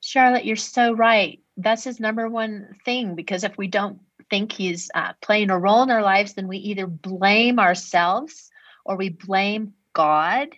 Charlotte 0.00 0.44
you're 0.44 0.56
so 0.56 0.92
right. 0.92 1.40
That's 1.56 1.84
his 1.84 1.98
number 1.98 2.28
one 2.28 2.76
thing 2.84 3.14
because 3.14 3.42
if 3.42 3.56
we 3.56 3.66
don't 3.68 3.98
think 4.30 4.52
he's 4.52 4.90
uh, 4.94 5.12
playing 5.22 5.50
a 5.50 5.58
role 5.58 5.82
in 5.82 5.90
our 5.90 6.02
lives 6.02 6.34
then 6.34 6.48
we 6.48 6.58
either 6.58 6.86
blame 6.86 7.58
ourselves 7.58 8.50
or 8.84 8.96
we 8.96 9.08
blame 9.08 9.72
god 9.92 10.48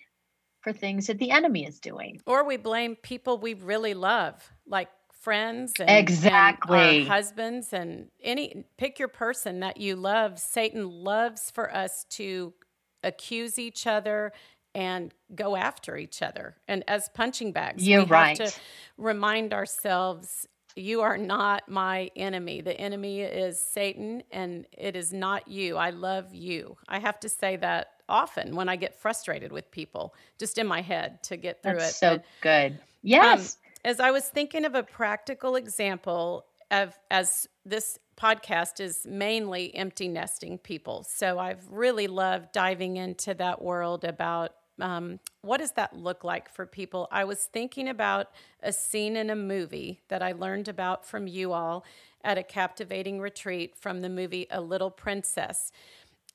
for 0.60 0.72
things 0.72 1.06
that 1.06 1.18
the 1.18 1.30
enemy 1.30 1.64
is 1.64 1.78
doing. 1.80 2.20
Or 2.26 2.44
we 2.44 2.56
blame 2.56 2.96
people 2.96 3.38
we 3.38 3.54
really 3.54 3.94
love, 3.94 4.50
like 4.66 4.88
friends 5.20 5.72
and, 5.80 5.90
exactly 5.90 6.78
and 6.78 7.08
our 7.08 7.16
husbands 7.16 7.72
and 7.72 8.08
any 8.22 8.64
pick 8.76 8.98
your 8.98 9.08
person 9.08 9.60
that 9.60 9.76
you 9.76 9.96
love 9.96 10.38
satan 10.38 10.88
loves 10.88 11.50
for 11.50 11.74
us 11.74 12.04
to 12.08 12.54
accuse 13.02 13.58
each 13.58 13.86
other 13.86 14.32
and 14.76 15.12
go 15.34 15.56
after 15.56 15.96
each 15.96 16.22
other 16.22 16.56
and 16.68 16.84
as 16.86 17.08
punching 17.14 17.50
bags 17.50 17.86
You're 17.86 18.04
we 18.04 18.10
right. 18.10 18.38
have 18.38 18.54
to 18.54 18.60
remind 18.96 19.52
ourselves 19.52 20.46
you 20.78 21.00
are 21.02 21.18
not 21.18 21.68
my 21.68 22.10
enemy. 22.16 22.60
The 22.60 22.78
enemy 22.80 23.20
is 23.22 23.60
satan 23.62 24.22
and 24.30 24.66
it 24.76 24.96
is 24.96 25.12
not 25.12 25.48
you. 25.48 25.76
I 25.76 25.90
love 25.90 26.34
you. 26.34 26.76
I 26.88 26.98
have 26.98 27.18
to 27.20 27.28
say 27.28 27.56
that 27.56 27.88
often 28.10 28.56
when 28.56 28.70
i 28.70 28.76
get 28.76 28.98
frustrated 28.98 29.52
with 29.52 29.70
people 29.70 30.14
just 30.38 30.56
in 30.56 30.66
my 30.66 30.80
head 30.80 31.22
to 31.22 31.36
get 31.36 31.62
through 31.62 31.74
That's 31.74 31.90
it. 31.90 31.94
so 31.96 32.10
But, 32.16 32.24
good. 32.40 32.72
um, 32.72 32.78
yes. 33.02 33.58
as 33.84 34.00
I 34.00 34.10
was 34.12 34.24
thinking 34.28 34.64
of 34.64 34.74
a 34.74 34.82
practical 34.82 35.56
example 35.56 36.46
of 36.70 36.98
as 37.10 37.48
this 37.66 37.98
podcast 38.16 38.80
is 38.80 39.06
mainly 39.06 39.74
empty 39.74 40.08
nesting 40.08 40.58
people, 40.58 41.04
so 41.08 41.38
I've 41.38 41.64
really 41.70 42.06
loved 42.08 42.52
diving 42.52 42.96
into 42.96 43.34
that 43.34 43.62
world 43.62 44.04
about 44.04 44.52
um, 44.80 45.20
what 45.42 45.58
does 45.58 45.72
that 45.72 45.96
look 45.96 46.24
like 46.24 46.48
for 46.48 46.66
people. 46.66 47.08
I 47.10 47.24
was 47.24 47.44
thinking 47.44 47.88
about 47.88 48.28
a 48.62 48.72
scene 48.72 49.16
in 49.16 49.30
a 49.30 49.36
movie 49.36 50.00
that 50.08 50.22
I 50.22 50.32
learned 50.32 50.68
about 50.68 51.04
from 51.06 51.26
you 51.26 51.52
all 51.52 51.84
at 52.24 52.38
a 52.38 52.42
captivating 52.42 53.20
retreat 53.20 53.76
from 53.76 54.00
the 54.00 54.08
movie 54.08 54.46
A 54.50 54.60
Little 54.60 54.90
Princess. 54.90 55.72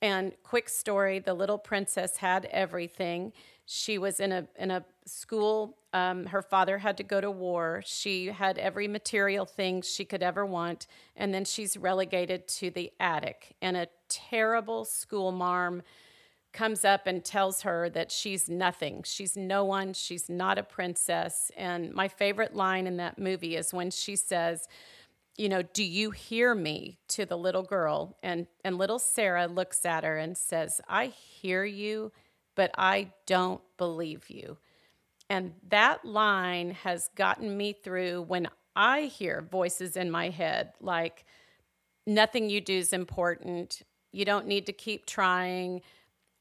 And 0.02 0.32
quick 0.42 0.68
story: 0.68 1.18
the 1.18 1.34
little 1.34 1.58
princess 1.58 2.18
had 2.18 2.46
everything. 2.46 3.32
She 3.66 3.96
was 3.96 4.20
in 4.20 4.32
a 4.32 4.46
in 4.58 4.70
a 4.70 4.84
school. 5.06 5.76
Um, 5.92 6.26
her 6.26 6.42
father 6.42 6.78
had 6.78 6.96
to 6.96 7.04
go 7.04 7.20
to 7.20 7.30
war. 7.30 7.82
She 7.86 8.26
had 8.26 8.58
every 8.58 8.88
material 8.88 9.46
thing 9.46 9.80
she 9.82 10.04
could 10.04 10.22
ever 10.22 10.44
want, 10.44 10.86
and 11.16 11.32
then 11.32 11.44
she's 11.44 11.76
relegated 11.76 12.48
to 12.48 12.70
the 12.70 12.92
attic. 12.98 13.54
And 13.62 13.76
a 13.76 13.88
terrible 14.08 14.84
school 14.84 15.30
marm 15.30 15.82
comes 16.54 16.84
up 16.84 17.06
and 17.06 17.22
tells 17.22 17.62
her 17.62 17.90
that 17.90 18.10
she's 18.10 18.48
nothing. 18.48 19.02
She's 19.04 19.36
no 19.36 19.64
one. 19.64 19.92
She's 19.92 20.30
not 20.30 20.56
a 20.56 20.62
princess. 20.62 21.50
And 21.56 21.92
my 21.92 22.08
favorite 22.08 22.54
line 22.54 22.86
in 22.86 22.96
that 22.96 23.18
movie 23.18 23.56
is 23.56 23.74
when 23.74 23.90
she 23.90 24.16
says, 24.16 24.66
you 25.36 25.48
know, 25.48 25.62
do 25.62 25.84
you 25.84 26.12
hear 26.12 26.54
me 26.54 26.98
to 27.08 27.26
the 27.26 27.36
little 27.36 27.64
girl? 27.64 28.16
And 28.22 28.46
and 28.64 28.78
little 28.78 29.00
Sarah 29.00 29.48
looks 29.48 29.84
at 29.84 30.04
her 30.04 30.16
and 30.16 30.38
says, 30.38 30.80
I 30.88 31.06
hear 31.06 31.64
you, 31.64 32.12
but 32.54 32.70
I 32.78 33.10
don't 33.26 33.60
believe 33.76 34.30
you. 34.30 34.56
And 35.28 35.54
that 35.68 36.04
line 36.04 36.70
has 36.70 37.10
gotten 37.16 37.56
me 37.56 37.72
through 37.72 38.22
when 38.22 38.48
I 38.76 39.02
hear 39.02 39.46
voices 39.50 39.96
in 39.96 40.10
my 40.10 40.30
head 40.30 40.72
like, 40.80 41.24
nothing 42.06 42.50
you 42.50 42.60
do 42.60 42.74
is 42.74 42.92
important. 42.92 43.82
You 44.12 44.24
don't 44.24 44.46
need 44.46 44.66
to 44.66 44.72
keep 44.72 45.06
trying. 45.06 45.82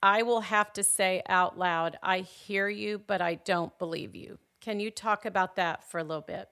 I 0.03 0.23
will 0.23 0.41
have 0.41 0.73
to 0.73 0.83
say 0.83 1.23
out 1.29 1.57
loud, 1.57 1.97
I 2.03 2.19
hear 2.19 2.67
you, 2.67 3.01
but 3.07 3.21
I 3.21 3.35
don't 3.35 3.79
believe 3.79 4.15
you. 4.17 4.37
Can 4.59 4.81
you 4.81 4.91
talk 4.91 5.23
about 5.25 5.55
that 5.55 5.89
for 5.89 5.97
a 5.97 6.03
little 6.03 6.21
bit? 6.21 6.49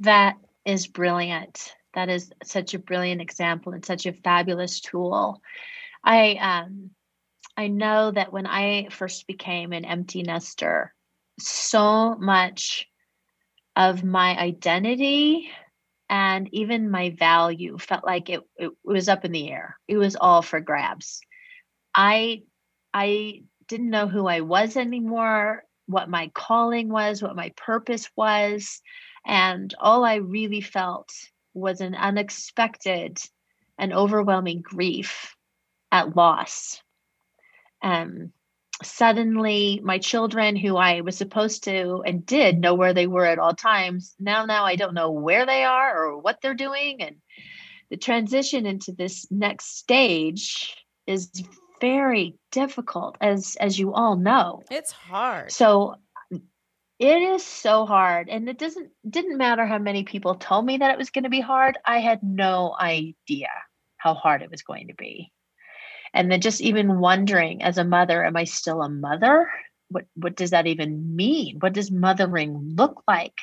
That 0.00 0.38
is 0.64 0.86
brilliant. 0.86 1.74
That 1.92 2.08
is 2.08 2.32
such 2.42 2.72
a 2.72 2.78
brilliant 2.78 3.20
example 3.20 3.74
and 3.74 3.84
such 3.84 4.06
a 4.06 4.14
fabulous 4.14 4.80
tool. 4.80 5.42
I 6.02 6.36
um 6.40 6.88
I 7.54 7.68
know 7.68 8.10
that 8.12 8.32
when 8.32 8.46
I 8.46 8.88
first 8.90 9.26
became 9.26 9.74
an 9.74 9.84
empty 9.84 10.22
nester, 10.22 10.94
so 11.38 12.14
much 12.14 12.88
of 13.76 14.02
my 14.02 14.38
identity 14.38 15.50
and 16.08 16.48
even 16.54 16.90
my 16.90 17.10
value 17.10 17.76
felt 17.76 18.06
like 18.06 18.30
it, 18.30 18.40
it 18.56 18.70
was 18.82 19.10
up 19.10 19.26
in 19.26 19.32
the 19.32 19.50
air. 19.50 19.78
It 19.86 19.98
was 19.98 20.16
all 20.16 20.40
for 20.40 20.58
grabs. 20.58 21.20
I 21.94 22.42
I 22.94 23.42
didn't 23.68 23.90
know 23.90 24.06
who 24.06 24.26
I 24.26 24.40
was 24.40 24.76
anymore, 24.76 25.64
what 25.86 26.08
my 26.08 26.30
calling 26.34 26.88
was, 26.88 27.22
what 27.22 27.36
my 27.36 27.52
purpose 27.56 28.10
was, 28.16 28.80
and 29.26 29.72
all 29.78 30.04
I 30.04 30.16
really 30.16 30.60
felt 30.60 31.10
was 31.54 31.80
an 31.80 31.94
unexpected 31.94 33.18
and 33.78 33.92
overwhelming 33.92 34.62
grief 34.62 35.34
at 35.90 36.16
loss. 36.16 36.82
Um, 37.82 38.32
suddenly, 38.82 39.80
my 39.82 39.98
children, 39.98 40.56
who 40.56 40.76
I 40.76 41.00
was 41.02 41.16
supposed 41.16 41.64
to 41.64 42.02
and 42.06 42.24
did 42.24 42.58
know 42.58 42.74
where 42.74 42.94
they 42.94 43.06
were 43.06 43.26
at 43.26 43.38
all 43.38 43.54
times, 43.54 44.14
now 44.18 44.44
now 44.44 44.64
I 44.64 44.76
don't 44.76 44.94
know 44.94 45.10
where 45.10 45.46
they 45.46 45.64
are 45.64 46.04
or 46.04 46.18
what 46.18 46.38
they're 46.42 46.54
doing, 46.54 47.02
and 47.02 47.16
the 47.90 47.96
transition 47.96 48.66
into 48.66 48.92
this 48.92 49.30
next 49.30 49.78
stage 49.78 50.74
is 51.06 51.30
very 51.82 52.36
difficult, 52.52 53.18
as 53.20 53.56
as 53.60 53.78
you 53.78 53.92
all 53.92 54.16
know. 54.16 54.62
It's 54.70 54.92
hard. 54.92 55.50
So 55.50 55.96
it 56.98 57.20
is 57.20 57.44
so 57.44 57.84
hard 57.84 58.28
and 58.28 58.48
it 58.48 58.58
doesn't 58.58 58.90
didn't 59.08 59.36
matter 59.36 59.66
how 59.66 59.78
many 59.78 60.04
people 60.04 60.36
told 60.36 60.64
me 60.64 60.76
that 60.76 60.92
it 60.92 60.98
was 60.98 61.10
going 61.10 61.24
to 61.24 61.30
be 61.30 61.40
hard 61.40 61.76
i 61.84 61.98
had 61.98 62.22
no 62.22 62.76
idea 62.78 63.48
how 63.96 64.14
hard 64.14 64.42
it 64.42 64.50
was 64.50 64.62
going 64.62 64.88
to 64.88 64.94
be. 64.94 65.32
And 66.14 66.30
then 66.30 66.40
just 66.40 66.60
even 66.60 67.00
wondering 67.00 67.62
as 67.62 67.78
a 67.78 67.84
mother 67.84 68.24
am 68.24 68.36
i 68.36 68.44
still 68.44 68.82
a 68.82 68.88
mother? 68.88 69.50
What 69.88 70.06
what 70.14 70.36
does 70.36 70.50
that 70.50 70.66
even 70.66 71.16
mean? 71.16 71.58
What 71.58 71.72
does 71.72 71.90
mothering 71.90 72.74
look 72.76 73.02
like? 73.08 73.38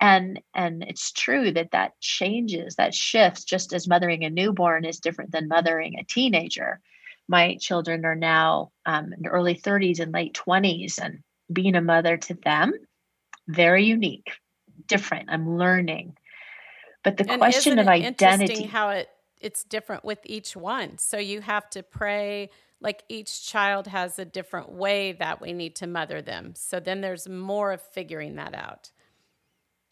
And 0.00 0.40
and 0.52 0.82
it's 0.82 1.12
true 1.12 1.52
that 1.52 1.70
that 1.70 1.92
changes 2.00 2.76
that 2.76 2.94
shifts 2.94 3.44
just 3.44 3.72
as 3.72 3.88
mothering 3.88 4.24
a 4.24 4.30
newborn 4.30 4.84
is 4.84 5.00
different 5.00 5.32
than 5.32 5.48
mothering 5.48 5.98
a 5.98 6.04
teenager 6.04 6.80
my 7.28 7.56
children 7.56 8.04
are 8.04 8.14
now 8.14 8.70
um, 8.86 9.12
in 9.12 9.26
early 9.26 9.54
30s 9.54 10.00
and 10.00 10.12
late 10.12 10.34
20s 10.34 10.98
and 11.00 11.20
being 11.52 11.74
a 11.74 11.80
mother 11.80 12.16
to 12.16 12.34
them 12.34 12.72
very 13.48 13.84
unique, 13.84 14.32
different. 14.86 15.30
I'm 15.30 15.56
learning. 15.56 16.16
But 17.02 17.16
the 17.16 17.30
and 17.30 17.38
question 17.38 17.78
of 17.78 17.88
identity 17.88 18.64
how 18.64 18.90
it 18.90 19.08
it's 19.40 19.64
different 19.64 20.04
with 20.04 20.20
each 20.24 20.56
one. 20.56 20.96
So 20.96 21.18
you 21.18 21.42
have 21.42 21.68
to 21.70 21.82
pray 21.82 22.50
like 22.80 23.02
each 23.08 23.46
child 23.46 23.86
has 23.88 24.18
a 24.18 24.24
different 24.24 24.72
way 24.72 25.12
that 25.12 25.40
we 25.40 25.52
need 25.52 25.76
to 25.76 25.86
mother 25.86 26.22
them. 26.22 26.54
So 26.56 26.80
then 26.80 27.02
there's 27.02 27.28
more 27.28 27.72
of 27.72 27.82
figuring 27.82 28.36
that 28.36 28.54
out. 28.54 28.90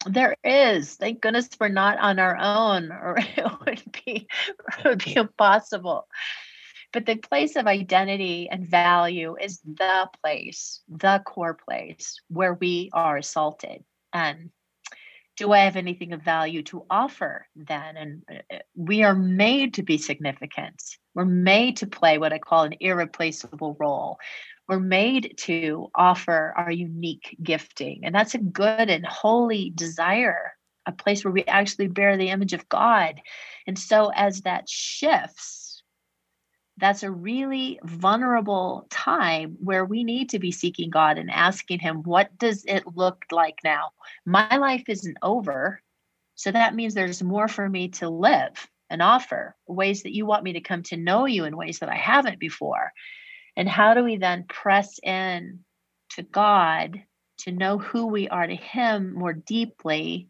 There 0.07 0.35
is. 0.43 0.95
Thank 0.95 1.21
goodness 1.21 1.49
we're 1.59 1.69
not 1.69 1.97
on 1.99 2.19
our 2.19 2.35
own, 2.35 2.91
or 2.91 3.15
it 3.37 3.51
would 3.65 3.83
be 4.05 4.27
it 4.79 4.85
would 4.85 5.03
be 5.03 5.15
impossible. 5.15 6.07
But 6.93 7.07
the 7.07 7.15
place 7.15 7.55
of 7.55 7.65
identity 7.65 8.47
and 8.49 8.67
value 8.67 9.35
is 9.41 9.59
the 9.65 10.07
place, 10.21 10.81
the 10.87 11.21
core 11.25 11.55
place 11.55 12.21
where 12.29 12.53
we 12.53 12.91
are 12.93 13.17
assaulted. 13.17 13.83
And 14.13 14.51
do 15.35 15.51
I 15.51 15.59
have 15.59 15.75
anything 15.75 16.13
of 16.13 16.21
value 16.21 16.61
to 16.63 16.85
offer 16.91 17.47
then? 17.55 17.97
And 17.97 18.23
uh, 18.29 18.57
we 18.75 19.01
are 19.03 19.15
made 19.15 19.73
to 19.75 19.83
be 19.83 19.97
significant. 19.97 20.81
We're 21.15 21.25
made 21.25 21.77
to 21.77 21.87
play 21.87 22.19
what 22.19 22.31
I 22.31 22.37
call 22.37 22.63
an 22.63 22.75
irreplaceable 22.79 23.75
role. 23.79 24.19
We're 24.67 24.79
made 24.79 25.33
to 25.39 25.89
offer 25.95 26.53
our 26.55 26.71
unique 26.71 27.35
gifting. 27.41 28.01
And 28.03 28.13
that's 28.13 28.35
a 28.35 28.39
good 28.39 28.89
and 28.91 29.05
holy 29.05 29.71
desire, 29.71 30.53
a 30.85 30.91
place 30.91 31.25
where 31.25 31.33
we 31.33 31.43
actually 31.45 31.87
bear 31.87 32.15
the 32.17 32.29
image 32.29 32.53
of 32.53 32.69
God. 32.69 33.19
And 33.65 33.77
so 33.77 34.11
as 34.15 34.41
that 34.41 34.69
shifts, 34.69 35.62
that's 36.77 37.03
a 37.03 37.11
really 37.11 37.79
vulnerable 37.83 38.87
time 38.89 39.57
where 39.59 39.85
we 39.85 40.03
need 40.03 40.29
to 40.29 40.39
be 40.39 40.51
seeking 40.51 40.89
God 40.89 41.17
and 41.17 41.29
asking 41.29 41.79
Him, 41.79 42.03
what 42.03 42.35
does 42.37 42.65
it 42.65 42.83
look 42.95 43.25
like 43.31 43.59
now? 43.63 43.91
My 44.25 44.57
life 44.57 44.83
isn't 44.87 45.17
over. 45.21 45.81
So 46.35 46.51
that 46.51 46.73
means 46.73 46.93
there's 46.93 47.21
more 47.21 47.47
for 47.47 47.69
me 47.69 47.89
to 47.89 48.09
live 48.09 48.67
and 48.89 49.01
offer, 49.01 49.55
ways 49.67 50.03
that 50.03 50.15
you 50.15 50.25
want 50.25 50.43
me 50.43 50.53
to 50.53 50.61
come 50.61 50.83
to 50.83 50.97
know 50.97 51.25
you 51.25 51.45
in 51.45 51.57
ways 51.57 51.79
that 51.79 51.89
I 51.89 51.95
haven't 51.95 52.39
before. 52.39 52.91
And 53.55 53.69
how 53.69 53.93
do 53.93 54.03
we 54.03 54.17
then 54.17 54.45
press 54.49 54.99
in 55.03 55.59
to 56.11 56.23
God 56.23 57.03
to 57.39 57.51
know 57.51 57.77
who 57.77 58.07
we 58.07 58.29
are 58.29 58.47
to 58.47 58.55
Him 58.55 59.13
more 59.13 59.33
deeply? 59.33 60.27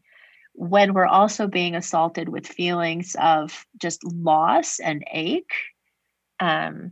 When 0.55 0.93
we're 0.93 1.07
also 1.07 1.47
being 1.47 1.75
assaulted 1.75 2.29
with 2.29 2.45
feelings 2.45 3.15
of 3.19 3.65
just 3.77 4.03
loss 4.03 4.79
and 4.79 5.03
ache 5.11 5.53
um, 6.43 6.91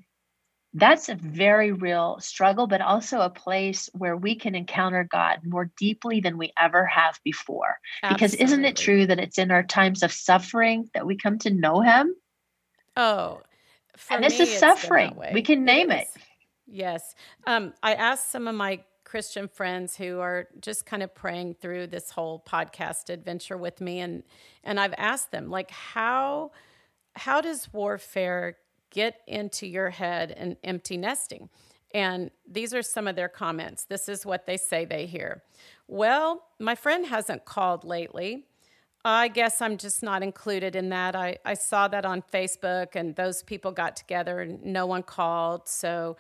that's 0.74 1.10
a 1.10 1.16
very 1.16 1.74
real 1.74 2.18
struggle, 2.22 2.66
but 2.66 2.80
also 2.80 3.20
a 3.20 3.30
place 3.30 3.90
where 3.94 4.16
we 4.16 4.36
can 4.36 4.56
encounter 4.56 5.04
God 5.04 5.40
more 5.44 5.70
deeply 5.78 6.22
than 6.22 6.38
we 6.38 6.54
ever 6.58 6.86
have 6.86 7.20
before. 7.26 7.78
Absolutely. 8.02 8.16
Because 8.16 8.36
isn't 8.36 8.66
it 8.66 8.78
true 8.78 9.06
that 9.06 9.20
it's 9.20 9.38
in 9.38 9.52
our 9.52 9.64
times 9.64 10.04
of 10.04 10.14
suffering 10.14 10.90
that 10.94 11.06
we 11.06 11.18
come 11.18 11.38
to 11.40 11.50
know 11.50 11.82
Him? 11.82 12.16
Oh, 12.96 13.42
and 14.10 14.24
this 14.24 14.40
is 14.40 14.58
suffering. 14.58 15.20
We 15.34 15.42
can 15.42 15.66
name 15.66 15.92
it. 15.92 16.08
it. 16.16 16.22
Yes. 16.68 17.16
Um, 17.46 17.74
I 17.84 17.96
asked 17.96 18.32
some 18.32 18.48
of 18.48 18.56
my 18.56 18.80
Christian 19.04 19.50
friends 19.50 19.98
who 19.98 20.20
are 20.22 20.48
just 20.62 20.86
kind 20.86 21.04
of 21.04 21.14
praying 21.14 21.56
through 21.56 21.88
this 21.88 22.12
whole 22.12 22.42
podcast 22.48 23.10
adventure 23.10 23.58
with 23.58 23.82
me 23.82 24.00
and 24.00 24.24
and 24.64 24.80
I've 24.80 24.94
asked 24.98 25.32
them 25.32 25.50
like 25.50 25.70
how 25.70 26.52
how 27.16 27.42
does 27.42 27.68
warfare 27.74 28.56
get 28.92 29.22
into 29.28 29.66
your 29.66 29.90
head 29.90 30.32
and 30.38 30.58
empty 30.64 30.98
nesting? 30.98 31.50
And 31.94 32.32
these 32.50 32.74
are 32.74 32.82
some 32.82 33.08
of 33.08 33.16
their 33.16 33.28
comments. 33.28 33.84
This 33.86 34.08
is 34.08 34.26
what 34.26 34.46
they 34.46 34.58
say 34.58 34.86
they 34.86 35.06
hear. 35.06 35.44
Well, 35.88 36.44
my 36.60 36.76
friend 36.76 37.06
hasn't 37.06 37.46
called 37.46 37.84
lately. 37.84 38.46
I 39.04 39.28
guess 39.30 39.62
I'm 39.62 39.78
just 39.78 40.04
not 40.04 40.22
included 40.22 40.76
in 40.76 40.90
that. 40.90 41.16
I, 41.16 41.38
I 41.44 41.56
saw 41.56 41.88
that 41.88 42.06
on 42.06 42.24
Facebook 42.34 42.96
and 42.96 43.16
those 43.16 43.44
people 43.44 43.72
got 43.72 43.96
together 43.96 44.42
and 44.42 44.64
no 44.64 44.86
one 44.86 45.04
called. 45.04 45.68
So 45.68 46.18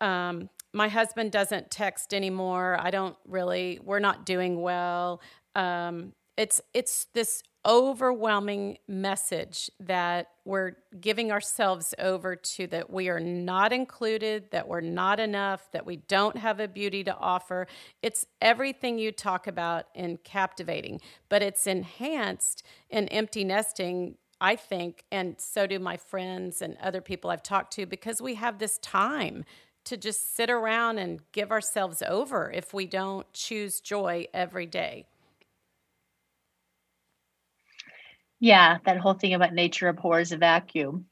um, 0.00 0.50
my 0.72 0.88
husband 0.88 1.30
doesn't 1.30 1.70
text 1.70 2.12
anymore. 2.12 2.76
I 2.80 2.90
don't 2.90 3.16
really, 3.26 3.78
we're 3.84 4.00
not 4.00 4.26
doing 4.26 4.60
well. 4.60 5.20
Um, 5.54 6.12
it's 6.36 6.60
it's 6.72 7.06
this 7.14 7.42
overwhelming 7.66 8.76
message 8.86 9.70
that 9.80 10.28
we're 10.44 10.72
giving 11.00 11.32
ourselves 11.32 11.94
over 11.98 12.36
to 12.36 12.66
that 12.66 12.90
we 12.90 13.08
are 13.08 13.20
not 13.20 13.72
included, 13.72 14.50
that 14.50 14.68
we're 14.68 14.82
not 14.82 15.18
enough, 15.18 15.72
that 15.72 15.86
we 15.86 15.96
don't 15.96 16.36
have 16.36 16.60
a 16.60 16.68
beauty 16.68 17.02
to 17.02 17.16
offer. 17.16 17.66
It's 18.02 18.26
everything 18.42 18.98
you 18.98 19.12
talk 19.12 19.46
about 19.46 19.86
in 19.94 20.18
captivating, 20.18 21.00
but 21.30 21.42
it's 21.42 21.66
enhanced 21.66 22.62
in 22.90 23.08
empty 23.08 23.44
nesting. 23.44 24.16
I 24.40 24.56
think, 24.56 25.04
and 25.10 25.36
so 25.38 25.66
do 25.66 25.78
my 25.78 25.96
friends 25.96 26.60
and 26.60 26.76
other 26.82 27.00
people 27.00 27.30
I've 27.30 27.42
talked 27.42 27.72
to, 27.74 27.86
because 27.86 28.20
we 28.20 28.34
have 28.34 28.58
this 28.58 28.76
time 28.78 29.44
to 29.84 29.96
just 29.96 30.34
sit 30.36 30.50
around 30.50 30.98
and 30.98 31.20
give 31.32 31.50
ourselves 31.50 32.02
over 32.06 32.50
if 32.50 32.74
we 32.74 32.84
don't 32.84 33.32
choose 33.32 33.80
joy 33.80 34.26
every 34.34 34.66
day. 34.66 35.06
Yeah, 38.44 38.76
that 38.84 38.98
whole 38.98 39.14
thing 39.14 39.32
about 39.32 39.54
nature 39.54 39.88
abhors 39.88 40.30
a 40.30 40.36
vacuum. 40.36 41.06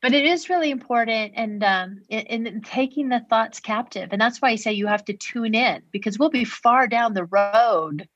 But 0.00 0.14
it 0.14 0.24
is 0.24 0.48
really 0.48 0.70
important 0.70 1.32
and 1.34 1.64
um, 1.64 2.02
in, 2.08 2.46
in 2.46 2.62
taking 2.62 3.08
the 3.08 3.26
thoughts 3.28 3.58
captive. 3.58 4.10
And 4.12 4.20
that's 4.20 4.40
why 4.40 4.50
I 4.50 4.54
say 4.54 4.74
you 4.74 4.86
have 4.86 5.04
to 5.06 5.16
tune 5.16 5.56
in 5.56 5.82
because 5.90 6.16
we'll 6.16 6.30
be 6.30 6.44
far 6.44 6.86
down 6.86 7.12
the 7.12 7.24
road 7.24 8.08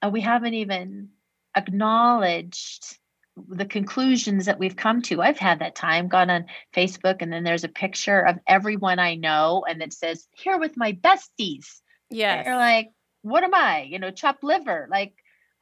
and 0.00 0.14
we 0.14 0.22
haven't 0.22 0.54
even 0.54 1.10
acknowledged 1.54 2.96
the 3.36 3.66
conclusions 3.66 4.46
that 4.46 4.58
we've 4.58 4.76
come 4.76 5.02
to. 5.02 5.20
I've 5.20 5.38
had 5.38 5.58
that 5.58 5.74
time, 5.74 6.08
gone 6.08 6.30
on 6.30 6.46
Facebook, 6.74 7.20
and 7.20 7.30
then 7.30 7.44
there's 7.44 7.64
a 7.64 7.68
picture 7.68 8.20
of 8.20 8.38
everyone 8.46 8.98
I 8.98 9.14
know, 9.14 9.66
and 9.68 9.82
it 9.82 9.92
says, 9.92 10.26
Here 10.32 10.58
with 10.58 10.74
my 10.74 10.92
besties. 10.92 11.66
Yeah. 12.08 12.44
You're 12.46 12.56
like, 12.56 12.92
What 13.20 13.44
am 13.44 13.54
I? 13.54 13.82
You 13.82 13.98
know, 13.98 14.10
chopped 14.10 14.42
liver. 14.42 14.88
Like, 14.90 15.12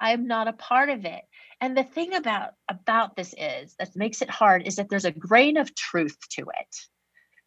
I'm 0.00 0.28
not 0.28 0.46
a 0.46 0.52
part 0.52 0.90
of 0.90 1.04
it. 1.04 1.22
And 1.60 1.76
the 1.76 1.84
thing 1.84 2.14
about 2.14 2.50
about 2.68 3.16
this 3.16 3.34
is 3.36 3.74
that 3.78 3.96
makes 3.96 4.22
it 4.22 4.30
hard 4.30 4.66
is 4.66 4.76
that 4.76 4.88
there's 4.88 5.04
a 5.04 5.12
grain 5.12 5.56
of 5.56 5.74
truth 5.74 6.16
to 6.30 6.42
it 6.42 6.76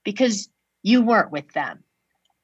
because 0.04 0.50
you 0.84 1.02
weren't 1.02 1.32
with 1.32 1.52
them. 1.54 1.84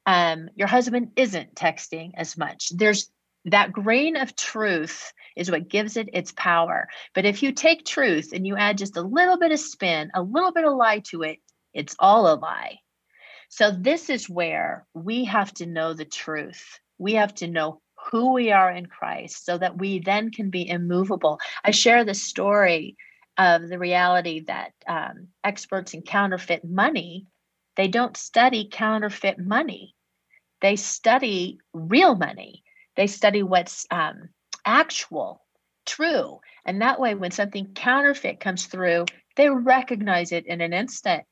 Um, 0.06 0.50
your 0.56 0.68
husband 0.68 1.12
isn't 1.18 1.56
texting 1.56 2.12
as 2.16 2.38
much. 2.38 2.70
There's 2.70 3.12
that 3.46 3.72
grain 3.72 4.16
of 4.16 4.36
truth 4.36 5.12
is 5.36 5.52
what 5.52 5.70
gives 5.70 5.98
it 5.98 6.10
its 6.14 6.32
power. 6.32 6.88
But 7.14 7.26
if 7.26 7.44
you 7.44 7.52
take 7.52 7.86
truth 7.86 8.32
and 8.34 8.46
you 8.46 8.56
add 8.58 8.78
just 8.78 8.98
a 8.98 9.02
little 9.02 9.38
bit 9.38 9.52
of 9.52 9.60
spin, 9.60 10.12
a 10.14 10.22
little 10.22 10.52
bit 10.52 10.66
of 10.66 10.74
lie 10.74 11.00
to 11.12 11.24
it, 11.24 11.40
it's 11.74 11.96
all 12.00 12.32
a 12.32 12.36
lie. 12.36 12.80
So 13.50 13.72
this 13.72 14.10
is 14.10 14.30
where 14.30 14.86
we 14.94 15.26
have 15.26 15.54
to 15.56 15.66
know 15.66 15.94
the 15.94 16.06
truth. 16.06 16.80
We 16.98 17.14
have 17.14 17.34
to 17.36 17.48
know 17.48 17.82
who 18.12 18.34
we 18.34 18.52
are 18.52 18.72
in 18.72 18.86
Christ 18.86 19.46
so 19.46 19.58
that 19.58 19.78
we 19.78 20.00
then 20.00 20.32
can 20.32 20.50
be 20.50 20.68
immovable. 20.68 21.40
I 21.64 21.72
share 21.72 22.04
the 22.04 22.14
story 22.14 22.96
of 23.38 23.68
the 23.68 23.80
reality 23.80 24.46
that 24.48 24.72
um, 24.88 25.28
experts 25.44 25.94
in 25.94 26.02
counterfeit 26.02 26.64
money 26.64 27.28
they 27.78 27.88
don't 27.88 28.18
study 28.18 28.68
counterfeit 28.70 29.38
money. 29.38 29.96
They 30.62 30.76
study 30.76 31.60
real 31.74 32.16
money. 32.16 32.64
They 32.96 33.06
study 33.06 33.44
what's 33.44 33.86
um, 33.92 34.30
actual 34.66 35.46
true. 35.86 36.42
And 36.66 36.82
that 36.82 37.00
way 37.00 37.14
when 37.14 37.32
something 37.32 37.74
counterfeit 37.74 38.42
comes 38.42 38.66
through 38.66 39.06
they 39.38 39.50
recognize 39.50 40.32
it 40.32 40.48
in 40.48 40.62
an 40.62 40.74
instant 40.74 41.24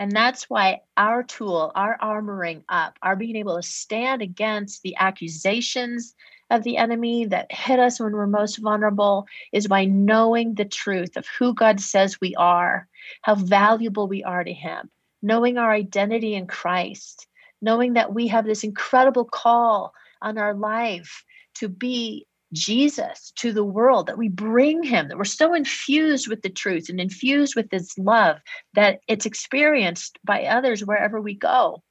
and 0.00 0.12
that's 0.12 0.48
why 0.48 0.80
our 0.96 1.22
tool, 1.22 1.72
our 1.74 1.98
armoring 2.02 2.64
up, 2.70 2.98
our 3.02 3.16
being 3.16 3.36
able 3.36 3.56
to 3.56 3.62
stand 3.62 4.22
against 4.22 4.82
the 4.82 4.96
accusations 4.96 6.14
of 6.48 6.62
the 6.62 6.78
enemy 6.78 7.26
that 7.26 7.52
hit 7.52 7.78
us 7.78 8.00
when 8.00 8.14
we're 8.14 8.26
most 8.26 8.56
vulnerable 8.56 9.26
is 9.52 9.68
by 9.68 9.84
knowing 9.84 10.54
the 10.54 10.64
truth 10.64 11.18
of 11.18 11.26
who 11.38 11.52
God 11.52 11.82
says 11.82 12.18
we 12.18 12.34
are, 12.36 12.88
how 13.20 13.34
valuable 13.34 14.08
we 14.08 14.24
are 14.24 14.42
to 14.42 14.54
Him, 14.54 14.88
knowing 15.20 15.58
our 15.58 15.70
identity 15.70 16.34
in 16.34 16.46
Christ, 16.46 17.26
knowing 17.60 17.92
that 17.92 18.14
we 18.14 18.26
have 18.28 18.46
this 18.46 18.64
incredible 18.64 19.26
call 19.26 19.92
on 20.22 20.38
our 20.38 20.54
life 20.54 21.26
to 21.56 21.68
be 21.68 22.26
Jesus 22.52 23.32
to 23.36 23.52
the 23.52 23.64
world, 23.64 24.06
that 24.06 24.18
we 24.18 24.28
bring 24.28 24.82
him, 24.82 25.08
that 25.08 25.18
we're 25.18 25.24
so 25.24 25.54
infused 25.54 26.28
with 26.28 26.42
the 26.42 26.50
truth 26.50 26.88
and 26.88 27.00
infused 27.00 27.54
with 27.54 27.70
this 27.70 27.96
love 27.98 28.38
that 28.74 29.00
it's 29.08 29.26
experienced 29.26 30.18
by 30.24 30.44
others 30.44 30.84
wherever 30.84 31.20
we 31.20 31.34
go. 31.34 31.82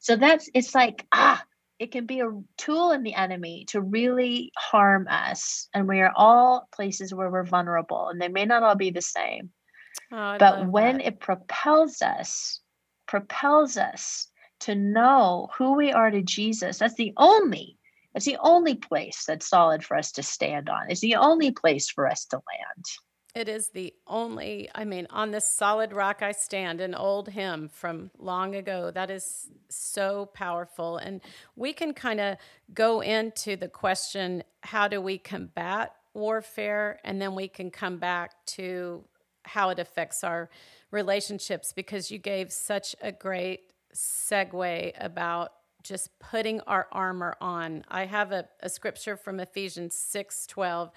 So 0.00 0.16
that's, 0.16 0.48
it's 0.54 0.74
like, 0.74 1.06
ah, 1.12 1.42
it 1.78 1.92
can 1.92 2.06
be 2.06 2.20
a 2.20 2.30
tool 2.58 2.92
in 2.92 3.02
the 3.02 3.14
enemy 3.14 3.64
to 3.68 3.80
really 3.80 4.52
harm 4.56 5.06
us. 5.08 5.68
And 5.74 5.88
we 5.88 6.00
are 6.00 6.12
all 6.14 6.68
places 6.72 7.14
where 7.14 7.30
we're 7.30 7.44
vulnerable, 7.44 8.08
and 8.08 8.20
they 8.20 8.28
may 8.28 8.44
not 8.44 8.62
all 8.62 8.76
be 8.76 8.90
the 8.90 9.02
same. 9.02 9.50
Oh, 10.12 10.36
but 10.38 10.68
when 10.68 10.98
that. 10.98 11.06
it 11.06 11.20
propels 11.20 12.02
us, 12.02 12.60
propels 13.06 13.76
us 13.76 14.28
to 14.60 14.74
know 14.74 15.48
who 15.58 15.74
we 15.74 15.92
are 15.92 16.10
to 16.10 16.22
Jesus, 16.22 16.78
that's 16.78 16.94
the 16.94 17.12
only 17.16 17.76
it's 18.14 18.26
the 18.26 18.38
only 18.40 18.74
place 18.74 19.24
that's 19.26 19.48
solid 19.48 19.84
for 19.84 19.96
us 19.96 20.12
to 20.12 20.22
stand 20.22 20.68
on. 20.68 20.90
It's 20.90 21.00
the 21.00 21.16
only 21.16 21.50
place 21.50 21.88
for 21.88 22.08
us 22.08 22.24
to 22.26 22.36
land. 22.36 22.84
It 23.34 23.48
is 23.48 23.68
the 23.68 23.94
only, 24.06 24.68
I 24.74 24.84
mean, 24.84 25.06
on 25.08 25.30
this 25.30 25.48
solid 25.56 25.94
rock 25.94 26.20
I 26.20 26.32
stand, 26.32 26.82
an 26.82 26.94
old 26.94 27.28
hymn 27.28 27.70
from 27.72 28.10
long 28.18 28.54
ago. 28.54 28.90
That 28.90 29.10
is 29.10 29.48
so 29.70 30.26
powerful. 30.34 30.98
And 30.98 31.22
we 31.56 31.72
can 31.72 31.94
kind 31.94 32.20
of 32.20 32.36
go 32.74 33.00
into 33.00 33.56
the 33.56 33.68
question 33.68 34.44
how 34.60 34.86
do 34.86 35.00
we 35.00 35.16
combat 35.16 35.94
warfare? 36.12 37.00
And 37.04 37.20
then 37.22 37.34
we 37.34 37.48
can 37.48 37.70
come 37.70 37.96
back 37.96 38.32
to 38.46 39.02
how 39.44 39.70
it 39.70 39.78
affects 39.78 40.22
our 40.22 40.50
relationships 40.90 41.72
because 41.72 42.10
you 42.10 42.18
gave 42.18 42.52
such 42.52 42.94
a 43.00 43.10
great 43.10 43.72
segue 43.94 44.92
about 45.00 45.52
just 45.82 46.18
putting 46.18 46.60
our 46.62 46.88
armor 46.92 47.36
on. 47.40 47.84
I 47.88 48.06
have 48.06 48.32
a, 48.32 48.48
a 48.60 48.68
scripture 48.68 49.16
from 49.16 49.40
Ephesians 49.40 49.94
6 49.94 50.46
12. 50.46 50.90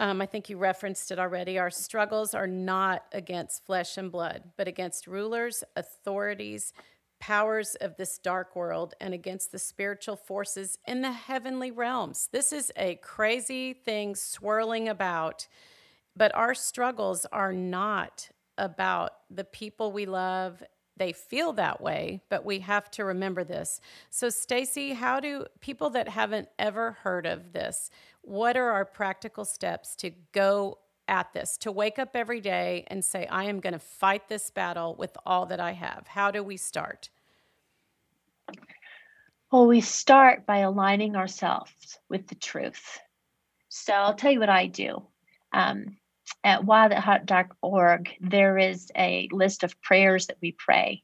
Um, 0.00 0.22
I 0.22 0.26
think 0.26 0.48
you 0.48 0.56
referenced 0.58 1.10
it 1.10 1.18
already. 1.18 1.58
Our 1.58 1.70
struggles 1.70 2.32
are 2.32 2.46
not 2.46 3.04
against 3.12 3.66
flesh 3.66 3.96
and 3.96 4.12
blood, 4.12 4.44
but 4.56 4.68
against 4.68 5.08
rulers, 5.08 5.64
authorities, 5.74 6.72
powers 7.18 7.74
of 7.80 7.96
this 7.96 8.18
dark 8.18 8.54
world, 8.54 8.94
and 9.00 9.12
against 9.12 9.50
the 9.50 9.58
spiritual 9.58 10.14
forces 10.14 10.78
in 10.86 11.02
the 11.02 11.10
heavenly 11.10 11.72
realms. 11.72 12.28
This 12.30 12.52
is 12.52 12.70
a 12.76 12.94
crazy 12.96 13.72
thing 13.72 14.14
swirling 14.14 14.88
about, 14.88 15.48
but 16.14 16.32
our 16.34 16.54
struggles 16.54 17.26
are 17.32 17.52
not 17.52 18.30
about 18.56 19.12
the 19.30 19.44
people 19.44 19.90
we 19.90 20.06
love 20.06 20.62
they 20.98 21.12
feel 21.12 21.52
that 21.54 21.80
way, 21.80 22.20
but 22.28 22.44
we 22.44 22.60
have 22.60 22.90
to 22.92 23.04
remember 23.04 23.44
this. 23.44 23.80
So, 24.10 24.28
Stasi, 24.28 24.94
how 24.94 25.20
do 25.20 25.46
people 25.60 25.90
that 25.90 26.08
haven't 26.08 26.48
ever 26.58 26.92
heard 27.02 27.26
of 27.26 27.52
this, 27.52 27.90
what 28.22 28.56
are 28.56 28.70
our 28.70 28.84
practical 28.84 29.44
steps 29.44 29.96
to 29.96 30.10
go 30.32 30.78
at 31.06 31.32
this, 31.32 31.56
to 31.58 31.72
wake 31.72 31.98
up 31.98 32.10
every 32.14 32.40
day 32.40 32.84
and 32.88 33.04
say, 33.04 33.26
I 33.26 33.44
am 33.44 33.60
going 33.60 33.72
to 33.72 33.78
fight 33.78 34.28
this 34.28 34.50
battle 34.50 34.94
with 34.96 35.16
all 35.24 35.46
that 35.46 35.60
I 35.60 35.72
have? 35.72 36.06
How 36.08 36.30
do 36.30 36.42
we 36.42 36.56
start? 36.56 37.08
Well, 39.50 39.66
we 39.66 39.80
start 39.80 40.44
by 40.44 40.58
aligning 40.58 41.16
ourselves 41.16 41.98
with 42.10 42.26
the 42.26 42.34
truth. 42.34 42.98
So, 43.68 43.94
I'll 43.94 44.14
tell 44.14 44.32
you 44.32 44.40
what 44.40 44.50
I 44.50 44.66
do. 44.66 45.02
Um, 45.52 45.96
at 46.44 46.64
wild@heart.org, 46.64 48.10
there 48.20 48.58
is 48.58 48.90
a 48.96 49.28
list 49.32 49.64
of 49.64 49.80
prayers 49.82 50.26
that 50.26 50.38
we 50.40 50.52
pray. 50.52 51.02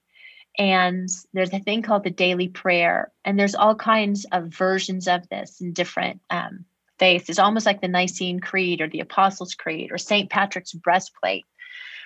And 0.58 1.08
there's 1.32 1.52
a 1.52 1.58
thing 1.58 1.82
called 1.82 2.04
the 2.04 2.10
daily 2.10 2.48
prayer. 2.48 3.10
And 3.24 3.38
there's 3.38 3.54
all 3.54 3.74
kinds 3.74 4.24
of 4.30 4.48
versions 4.48 5.08
of 5.08 5.28
this 5.28 5.60
in 5.60 5.72
different 5.72 6.20
um, 6.30 6.64
faiths. 6.98 7.28
It's 7.28 7.38
almost 7.38 7.66
like 7.66 7.80
the 7.80 7.88
Nicene 7.88 8.40
Creed 8.40 8.80
or 8.80 8.88
the 8.88 9.00
Apostles' 9.00 9.54
Creed 9.54 9.90
or 9.90 9.98
St. 9.98 10.30
Patrick's 10.30 10.72
breastplate, 10.72 11.44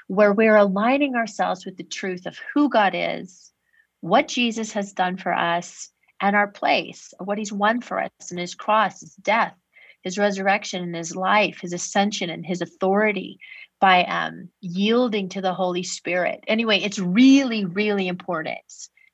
where 0.07 0.33
we're 0.33 0.57
aligning 0.57 1.15
ourselves 1.15 1.67
with 1.67 1.77
the 1.77 1.85
truth 1.85 2.25
of 2.25 2.41
who 2.55 2.71
God 2.71 2.95
is, 2.95 3.53
what 4.01 4.29
Jesus 4.29 4.73
has 4.73 4.93
done 4.93 5.19
for 5.19 5.35
us, 5.35 5.91
and 6.21 6.35
our 6.35 6.49
place, 6.49 7.15
what 7.19 7.39
he's 7.39 7.53
won 7.53 7.81
for 7.81 8.01
us 8.01 8.31
and 8.31 8.41
his 8.41 8.55
cross, 8.55 9.01
his 9.01 9.15
death, 9.15 9.55
his 10.03 10.19
resurrection 10.19 10.83
and 10.83 10.95
his 10.95 11.15
life, 11.15 11.59
his 11.61 11.73
ascension 11.73 12.31
and 12.31 12.47
his 12.47 12.61
authority 12.61 13.39
by 13.81 14.05
um, 14.05 14.49
yielding 14.61 15.29
to 15.29 15.41
the 15.41 15.55
Holy 15.55 15.83
Spirit. 15.83 16.43
Anyway, 16.47 16.79
it's 16.79 16.99
really, 16.99 17.65
really 17.65 18.09
important 18.09 18.59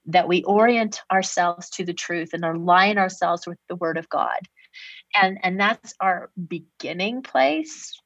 that 0.07 0.29
we 0.29 0.43
orient 0.45 1.01
ourselves 1.11 1.71
to 1.71 1.85
the 1.85 1.95
truth 1.95 2.31
and 2.33 2.45
align 2.45 2.99
ourselves 2.99 3.47
with 3.47 3.59
the 3.69 3.77
Word 3.77 3.97
of 3.97 4.09
God. 4.09 4.41
And, 5.15 5.39
and 5.43 5.59
that's 5.59 5.95
our 6.01 6.31
beginning 6.49 7.23
place. 7.23 8.01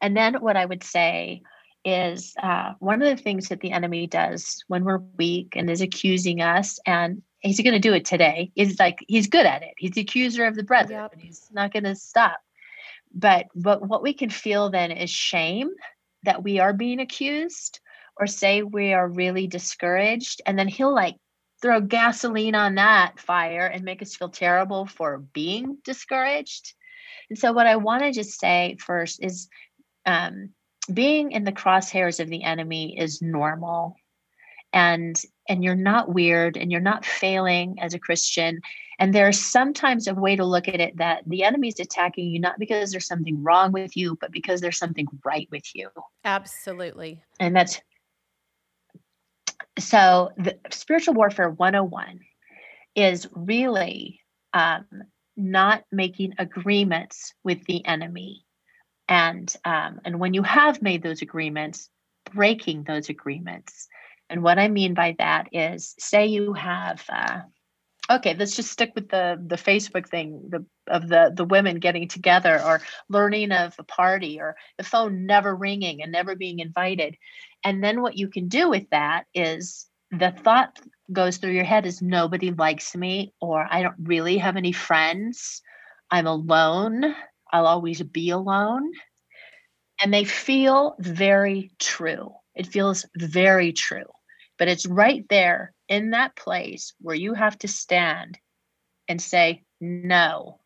And 0.00 0.16
then 0.16 0.34
what 0.34 0.56
I 0.56 0.64
would 0.64 0.84
say 0.84 1.42
is 1.84 2.34
uh, 2.42 2.72
one 2.78 3.02
of 3.02 3.16
the 3.16 3.22
things 3.22 3.48
that 3.48 3.60
the 3.60 3.72
enemy 3.72 4.06
does 4.06 4.64
when 4.68 4.84
we're 4.84 5.02
weak 5.18 5.54
and 5.56 5.68
is 5.68 5.80
accusing 5.80 6.40
us, 6.40 6.78
and 6.86 7.22
he's 7.44 7.60
going 7.60 7.74
to 7.74 7.78
do 7.78 7.92
it 7.92 8.04
today. 8.04 8.50
He's 8.54 8.78
like 8.78 9.04
he's 9.06 9.28
good 9.28 9.46
at 9.46 9.62
it. 9.62 9.74
He's 9.76 9.92
the 9.92 10.00
accuser 10.00 10.46
of 10.46 10.56
the 10.56 10.64
brethren, 10.64 11.00
yep. 11.00 11.12
and 11.12 11.20
he's 11.20 11.48
not 11.52 11.72
going 11.72 11.84
to 11.84 11.94
stop. 11.94 12.40
But 13.14 13.46
but 13.54 13.86
what 13.86 14.02
we 14.02 14.14
can 14.14 14.30
feel 14.30 14.70
then 14.70 14.90
is 14.90 15.10
shame 15.10 15.70
that 16.24 16.42
we 16.42 16.58
are 16.58 16.72
being 16.72 17.00
accused, 17.00 17.80
or 18.16 18.26
say 18.26 18.62
we 18.62 18.94
are 18.94 19.06
really 19.06 19.46
discouraged, 19.46 20.42
and 20.46 20.58
then 20.58 20.68
he'll 20.68 20.94
like 20.94 21.16
throw 21.62 21.80
gasoline 21.80 22.54
on 22.54 22.74
that 22.76 23.20
fire 23.20 23.66
and 23.66 23.84
make 23.84 24.02
us 24.02 24.16
feel 24.16 24.28
terrible 24.28 24.86
for 24.86 25.18
being 25.18 25.78
discouraged. 25.84 26.74
And 27.30 27.38
so, 27.38 27.52
what 27.52 27.66
I 27.66 27.76
want 27.76 28.02
to 28.02 28.12
just 28.12 28.40
say 28.40 28.76
first 28.80 29.22
is 29.22 29.48
um, 30.06 30.50
being 30.92 31.32
in 31.32 31.44
the 31.44 31.52
crosshairs 31.52 32.20
of 32.20 32.28
the 32.28 32.42
enemy 32.42 32.98
is 32.98 33.22
normal 33.22 33.96
and 34.74 35.22
and 35.48 35.62
you're 35.62 35.74
not 35.74 36.12
weird 36.12 36.56
and 36.56 36.70
you're 36.70 36.80
not 36.80 37.06
failing 37.06 37.76
as 37.80 37.94
a 37.94 37.98
christian. 37.98 38.60
And 38.98 39.12
there's 39.12 39.40
sometimes 39.40 40.06
a 40.06 40.14
way 40.14 40.36
to 40.36 40.44
look 40.44 40.68
at 40.68 40.80
it 40.80 40.98
that 40.98 41.22
the 41.26 41.42
enemy's 41.42 41.80
attacking 41.80 42.28
you 42.28 42.40
not 42.40 42.58
because 42.58 42.90
there's 42.90 43.06
something 43.06 43.42
wrong 43.42 43.72
with 43.72 43.96
you 43.96 44.18
but 44.20 44.32
because 44.32 44.60
there's 44.60 44.78
something 44.78 45.06
right 45.24 45.48
with 45.50 45.64
you. 45.74 45.88
Absolutely. 46.24 47.22
And 47.40 47.56
that's 47.56 47.80
so 49.78 50.32
the 50.36 50.58
spiritual 50.70 51.14
warfare 51.14 51.50
101 51.50 52.20
is 52.94 53.26
really 53.32 54.20
um, 54.52 54.86
not 55.36 55.84
making 55.90 56.34
agreements 56.38 57.32
with 57.42 57.64
the 57.64 57.84
enemy. 57.86 58.44
And 59.08 59.54
um, 59.64 60.00
and 60.04 60.18
when 60.18 60.34
you 60.34 60.42
have 60.42 60.80
made 60.80 61.02
those 61.02 61.22
agreements 61.22 61.90
breaking 62.32 62.84
those 62.84 63.08
agreements 63.08 63.88
and 64.30 64.42
what 64.42 64.58
i 64.58 64.68
mean 64.68 64.94
by 64.94 65.14
that 65.18 65.48
is 65.52 65.94
say 65.98 66.26
you 66.26 66.52
have 66.52 67.04
uh, 67.08 67.40
okay 68.10 68.34
let's 68.38 68.56
just 68.56 68.70
stick 68.70 68.92
with 68.94 69.08
the 69.08 69.40
the 69.46 69.56
facebook 69.56 70.08
thing 70.08 70.40
the 70.48 70.64
of 70.88 71.08
the 71.08 71.32
the 71.34 71.44
women 71.44 71.78
getting 71.78 72.08
together 72.08 72.60
or 72.62 72.80
learning 73.08 73.52
of 73.52 73.74
a 73.78 73.84
party 73.84 74.40
or 74.40 74.56
the 74.78 74.84
phone 74.84 75.26
never 75.26 75.54
ringing 75.54 76.02
and 76.02 76.12
never 76.12 76.34
being 76.36 76.58
invited 76.58 77.16
and 77.64 77.82
then 77.82 78.02
what 78.02 78.16
you 78.16 78.28
can 78.28 78.48
do 78.48 78.68
with 78.68 78.88
that 78.90 79.24
is 79.34 79.86
the 80.10 80.30
thought 80.30 80.78
goes 81.12 81.38
through 81.38 81.52
your 81.52 81.64
head 81.64 81.86
is 81.86 82.02
nobody 82.02 82.50
likes 82.50 82.94
me 82.94 83.32
or 83.40 83.66
i 83.70 83.82
don't 83.82 83.96
really 84.02 84.38
have 84.38 84.56
any 84.56 84.72
friends 84.72 85.62
i'm 86.10 86.26
alone 86.26 87.14
I'll 87.54 87.68
always 87.68 88.02
be 88.02 88.30
alone. 88.30 88.90
And 90.02 90.12
they 90.12 90.24
feel 90.24 90.96
very 90.98 91.70
true. 91.78 92.34
It 92.54 92.66
feels 92.66 93.06
very 93.16 93.72
true. 93.72 94.06
But 94.58 94.68
it's 94.68 94.86
right 94.86 95.24
there 95.28 95.72
in 95.88 96.10
that 96.10 96.36
place 96.36 96.92
where 97.00 97.16
you 97.16 97.34
have 97.34 97.58
to 97.58 97.68
stand 97.68 98.38
and 99.08 99.20
say, 99.20 99.64
No, 99.80 100.60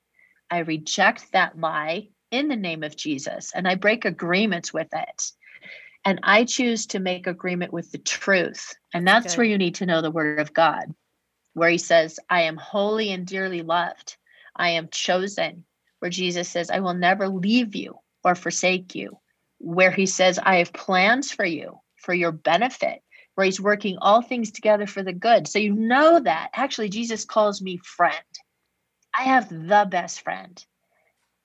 I 0.50 0.58
reject 0.58 1.32
that 1.32 1.58
lie 1.58 2.08
in 2.30 2.48
the 2.48 2.56
name 2.56 2.82
of 2.82 2.96
Jesus 2.96 3.52
and 3.54 3.66
I 3.66 3.74
break 3.74 4.04
agreements 4.04 4.72
with 4.72 4.88
it. 4.92 5.32
And 6.04 6.20
I 6.22 6.44
choose 6.44 6.86
to 6.88 7.00
make 7.00 7.26
agreement 7.26 7.72
with 7.72 7.90
the 7.90 7.98
truth. 7.98 8.74
And 8.94 9.06
that's 9.06 9.36
where 9.36 9.46
you 9.46 9.58
need 9.58 9.76
to 9.76 9.86
know 9.86 10.00
the 10.00 10.10
word 10.10 10.38
of 10.38 10.54
God, 10.54 10.94
where 11.54 11.68
he 11.68 11.78
says, 11.78 12.20
I 12.30 12.42
am 12.42 12.56
holy 12.56 13.12
and 13.12 13.26
dearly 13.26 13.62
loved. 13.62 14.16
I 14.54 14.70
am 14.70 14.88
chosen 14.90 15.64
where 15.98 16.10
Jesus 16.10 16.48
says, 16.48 16.70
I 16.70 16.80
will 16.80 16.94
never 16.94 17.28
leave 17.28 17.74
you 17.74 17.98
or 18.24 18.34
forsake 18.34 18.94
you, 18.94 19.18
where 19.58 19.90
he 19.90 20.06
says, 20.06 20.38
I 20.38 20.56
have 20.56 20.72
plans 20.72 21.30
for 21.30 21.44
you 21.44 21.80
for 21.96 22.14
your 22.14 22.32
benefit, 22.32 23.02
where 23.34 23.44
he's 23.44 23.60
working 23.60 23.98
all 24.00 24.22
things 24.22 24.50
together 24.50 24.86
for 24.86 25.02
the 25.02 25.12
good. 25.12 25.48
So 25.48 25.58
you 25.58 25.74
know 25.74 26.20
that 26.20 26.50
actually 26.54 26.88
Jesus 26.88 27.24
calls 27.24 27.60
me 27.60 27.78
friend. 27.78 28.14
I 29.16 29.22
have 29.24 29.48
the 29.48 29.86
best 29.90 30.22
friend. 30.22 30.64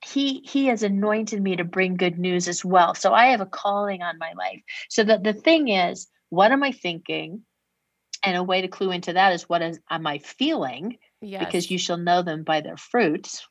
He 0.04 0.42
he 0.44 0.66
has 0.66 0.82
anointed 0.82 1.42
me 1.42 1.56
to 1.56 1.64
bring 1.64 1.96
good 1.96 2.18
news 2.18 2.46
as 2.46 2.64
well. 2.64 2.94
So 2.94 3.12
I 3.12 3.26
have 3.26 3.40
a 3.40 3.46
calling 3.46 4.02
on 4.02 4.18
my 4.18 4.32
life. 4.36 4.60
So 4.90 5.02
that 5.04 5.24
the 5.24 5.32
thing 5.32 5.68
is, 5.68 6.08
what 6.28 6.52
am 6.52 6.62
I 6.62 6.72
thinking? 6.72 7.42
And 8.22 8.36
a 8.36 8.42
way 8.42 8.62
to 8.62 8.68
clue 8.68 8.90
into 8.90 9.14
that 9.14 9.32
is 9.32 9.48
what 9.48 9.62
is 9.62 9.80
am 9.90 10.06
I 10.06 10.18
feeling? 10.18 10.98
Yes. 11.20 11.46
Because 11.46 11.70
you 11.70 11.78
shall 11.78 11.96
know 11.96 12.22
them 12.22 12.44
by 12.44 12.60
their 12.60 12.76
fruits 12.76 13.46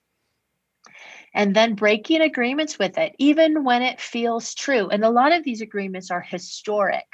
and 1.33 1.55
then 1.55 1.75
breaking 1.75 2.21
agreements 2.21 2.77
with 2.77 2.97
it, 2.97 3.15
even 3.17 3.63
when 3.63 3.81
it 3.81 3.99
feels 3.99 4.53
true. 4.53 4.89
And 4.89 5.03
a 5.03 5.09
lot 5.09 5.31
of 5.31 5.43
these 5.43 5.61
agreements 5.61 6.11
are 6.11 6.21
historic. 6.21 7.07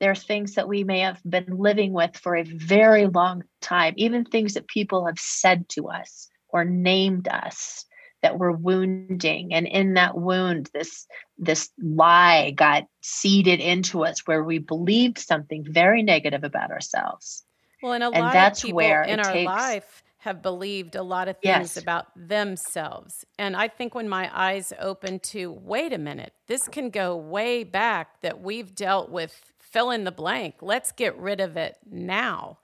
They're 0.00 0.14
things 0.14 0.54
that 0.54 0.68
we 0.68 0.84
may 0.84 1.00
have 1.00 1.20
been 1.24 1.58
living 1.58 1.92
with 1.92 2.16
for 2.16 2.36
a 2.36 2.44
very 2.44 3.06
long 3.06 3.44
time, 3.60 3.94
even 3.96 4.24
things 4.24 4.54
that 4.54 4.68
people 4.68 5.06
have 5.06 5.18
said 5.18 5.68
to 5.70 5.88
us 5.88 6.28
or 6.48 6.64
named 6.64 7.28
us 7.28 7.86
that 8.22 8.38
were 8.38 8.52
wounding 8.52 9.52
and 9.54 9.66
in 9.66 9.94
that 9.94 10.16
wound 10.16 10.68
this 10.72 11.06
this 11.38 11.70
lie 11.80 12.50
got 12.50 12.84
seeded 13.00 13.60
into 13.60 14.04
us 14.04 14.26
where 14.26 14.42
we 14.42 14.58
believed 14.58 15.18
something 15.18 15.64
very 15.68 16.02
negative 16.02 16.42
about 16.42 16.70
ourselves 16.70 17.44
well 17.82 17.92
and 17.92 18.02
a 18.02 18.08
lot 18.08 18.16
and 18.16 18.34
that's 18.34 18.62
of 18.62 18.66
people 18.66 18.76
where 18.76 19.02
in 19.02 19.20
our 19.20 19.32
takes, 19.32 19.46
life 19.46 20.02
have 20.18 20.42
believed 20.42 20.96
a 20.96 21.02
lot 21.02 21.28
of 21.28 21.36
things 21.38 21.44
yes. 21.44 21.76
about 21.76 22.06
themselves. 22.16 23.24
And 23.38 23.54
I 23.56 23.68
think 23.68 23.94
when 23.94 24.08
my 24.08 24.30
eyes 24.32 24.72
open 24.80 25.20
to, 25.20 25.52
wait 25.52 25.92
a 25.92 25.98
minute, 25.98 26.32
this 26.46 26.66
can 26.68 26.90
go 26.90 27.16
way 27.16 27.62
back 27.64 28.20
that 28.22 28.40
we've 28.40 28.74
dealt 28.74 29.10
with 29.10 29.52
fill 29.58 29.90
in 29.90 30.04
the 30.04 30.12
blank. 30.12 30.56
Let's 30.62 30.90
get 30.92 31.16
rid 31.18 31.40
of 31.40 31.56
it 31.56 31.76
now. 31.88 32.58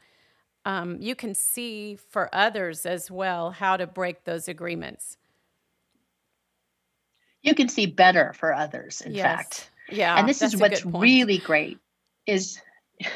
Um, 0.65 0.97
you 1.01 1.15
can 1.15 1.35
see 1.35 1.97
for 1.97 2.33
others 2.33 2.87
as 2.87 3.11
well 3.11 3.51
how 3.51 3.77
to 3.77 3.87
break 3.87 4.25
those 4.25 4.49
agreements. 4.49 5.19
You 7.43 7.55
can 7.55 7.69
see 7.69 7.87
better 7.87 8.33
for 8.33 8.55
others, 8.55 9.01
in 9.01 9.15
yes. 9.15 9.25
fact. 9.25 9.71
Yeah. 9.91 10.17
And 10.17 10.29
this 10.29 10.43
is 10.43 10.57
what's 10.57 10.87
really 10.87 11.39
great 11.39 11.79
is 12.27 12.61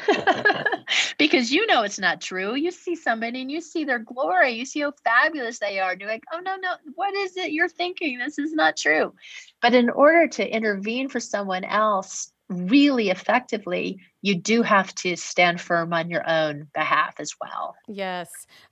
because 1.17 1.51
you 1.51 1.65
know 1.67 1.83
it's 1.83 1.99
not 1.99 2.21
true. 2.21 2.55
You 2.55 2.71
see 2.71 2.95
somebody 2.95 3.41
and 3.41 3.51
you 3.51 3.61
see 3.61 3.83
their 3.83 3.99
glory. 3.99 4.51
You 4.51 4.65
see 4.65 4.81
how 4.81 4.93
fabulous 5.03 5.59
they 5.59 5.79
are. 5.79 5.91
And 5.91 6.01
you're 6.01 6.09
like, 6.09 6.23
oh, 6.33 6.39
no, 6.39 6.55
no, 6.57 6.73
what 6.95 7.13
is 7.15 7.37
it 7.37 7.51
you're 7.51 7.69
thinking? 7.69 8.19
This 8.19 8.39
is 8.39 8.53
not 8.53 8.77
true. 8.77 9.13
But 9.61 9.73
in 9.73 9.89
order 9.89 10.27
to 10.27 10.47
intervene 10.47 11.09
for 11.09 11.19
someone 11.19 11.63
else 11.63 12.31
really 12.49 13.09
effectively, 13.09 13.99
you 14.21 14.35
do 14.35 14.61
have 14.61 14.93
to 14.95 15.15
stand 15.15 15.59
firm 15.59 15.93
on 15.93 16.09
your 16.09 16.27
own 16.29 16.67
behalf 16.73 17.15
as 17.19 17.33
well. 17.41 17.75
Yes. 17.87 18.29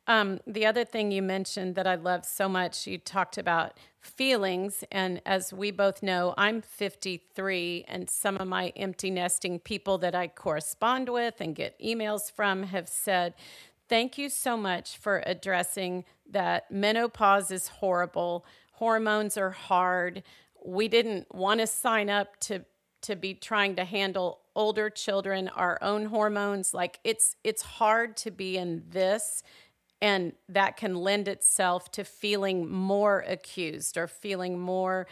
Um, 0.07 0.39
the 0.47 0.65
other 0.65 0.85
thing 0.85 1.11
you 1.11 1.21
mentioned 1.21 1.75
that 1.75 1.87
I 1.87 1.95
love 1.95 2.25
so 2.25 2.47
much, 2.47 2.87
you 2.87 2.97
talked 2.97 3.37
about 3.37 3.77
feelings. 3.99 4.83
And 4.91 5.21
as 5.25 5.51
we 5.51 5.71
both 5.71 6.01
know, 6.01 6.33
I'm 6.37 6.61
53, 6.61 7.85
and 7.87 8.09
some 8.09 8.37
of 8.37 8.47
my 8.47 8.69
empty 8.75 9.09
nesting 9.09 9.59
people 9.59 9.97
that 9.99 10.15
I 10.15 10.27
correspond 10.27 11.09
with 11.09 11.35
and 11.39 11.55
get 11.55 11.79
emails 11.79 12.31
from 12.31 12.63
have 12.63 12.87
said, 12.87 13.33
Thank 13.87 14.17
you 14.17 14.29
so 14.29 14.57
much 14.57 14.97
for 14.97 15.21
addressing 15.27 16.05
that 16.31 16.71
menopause 16.71 17.51
is 17.51 17.67
horrible, 17.67 18.43
hormones 18.71 19.37
are 19.37 19.51
hard. 19.51 20.23
We 20.65 20.87
didn't 20.87 21.33
want 21.33 21.59
to 21.59 21.67
sign 21.67 22.09
up 22.09 22.39
to 22.41 22.65
to 23.05 23.15
be 23.15 23.33
trying 23.33 23.75
to 23.75 23.85
handle 23.85 24.41
older 24.55 24.89
children, 24.89 25.47
our 25.49 25.77
own 25.81 26.05
hormones. 26.05 26.73
Like 26.73 26.99
it's 27.03 27.35
it's 27.43 27.61
hard 27.61 28.17
to 28.17 28.31
be 28.31 28.57
in 28.57 28.83
this 28.89 29.43
and 30.01 30.33
that 30.49 30.77
can 30.77 30.95
lend 30.95 31.27
itself 31.27 31.91
to 31.91 32.03
feeling 32.03 32.69
more 32.69 33.23
accused 33.27 33.97
or 33.97 34.07
feeling 34.07 34.59
more 34.59 35.07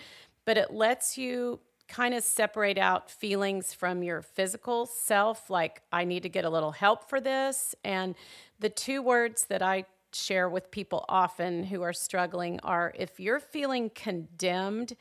but 0.46 0.58
it 0.58 0.74
lets 0.74 1.18
you 1.18 1.60
kind 1.88 2.14
of 2.14 2.24
separate 2.24 2.78
out 2.78 3.10
feelings 3.10 3.74
from 3.74 4.04
your 4.04 4.22
physical 4.22 4.86
self 4.86 5.50
like 5.50 5.82
I 5.92 6.06
need 6.06 6.24
to 6.24 6.30
get 6.30 6.46
a 6.46 6.50
little 6.50 6.72
help 6.72 7.10
for 7.10 7.22
this 7.22 7.76
and 7.84 8.16
the 8.60 8.70
two 8.70 9.02
words 9.02 9.46
that 9.46 9.62
I 9.62 9.86
share 10.12 10.48
with 10.48 10.70
people 10.70 11.06
often 11.10 11.64
who 11.64 11.82
are 11.82 11.94
struggling 11.94 12.60
are 12.62 12.94
if 12.96 13.20
you're 13.20 13.40
feeling 13.40 13.90
condemned 13.90 14.96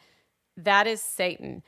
that 0.56 0.86
is 0.86 1.00
Satan 1.00 1.62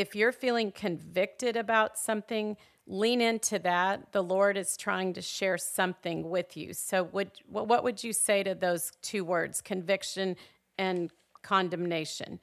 if 0.00 0.16
you're 0.16 0.32
feeling 0.32 0.72
convicted 0.72 1.56
about 1.56 1.98
something, 1.98 2.56
lean 2.86 3.20
into 3.20 3.58
that. 3.58 4.12
The 4.12 4.22
Lord 4.22 4.56
is 4.56 4.78
trying 4.78 5.12
to 5.12 5.20
share 5.20 5.58
something 5.58 6.30
with 6.30 6.56
you. 6.56 6.72
So, 6.72 7.02
would 7.02 7.30
what 7.46 7.84
would 7.84 8.02
you 8.02 8.14
say 8.14 8.42
to 8.42 8.54
those 8.54 8.92
two 9.02 9.24
words, 9.24 9.60
conviction 9.60 10.36
and 10.78 11.10
condemnation? 11.42 12.40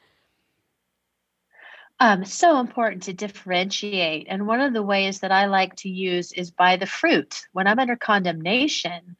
Um, 2.00 2.26
so 2.26 2.60
important 2.60 3.02
to 3.04 3.14
differentiate. 3.14 4.28
And 4.30 4.46
one 4.46 4.62
of 4.62 4.74
the 4.74 4.84
ways 4.84 5.22
that 5.22 5.32
I 5.32 5.48
like 5.48 5.76
to 5.78 5.90
use 5.90 6.32
is 6.34 6.52
by 6.52 6.78
the 6.78 6.86
fruit. 6.86 7.42
When 7.54 7.66
I'm 7.66 7.80
under 7.80 7.96
condemnation, 7.96 9.18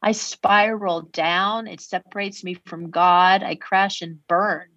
I 0.00 0.12
spiral 0.12 1.02
down. 1.02 1.66
It 1.66 1.80
separates 1.80 2.44
me 2.44 2.54
from 2.66 2.90
God. 2.90 3.42
I 3.42 3.56
crash 3.56 4.00
and 4.00 4.24
burn. 4.28 4.68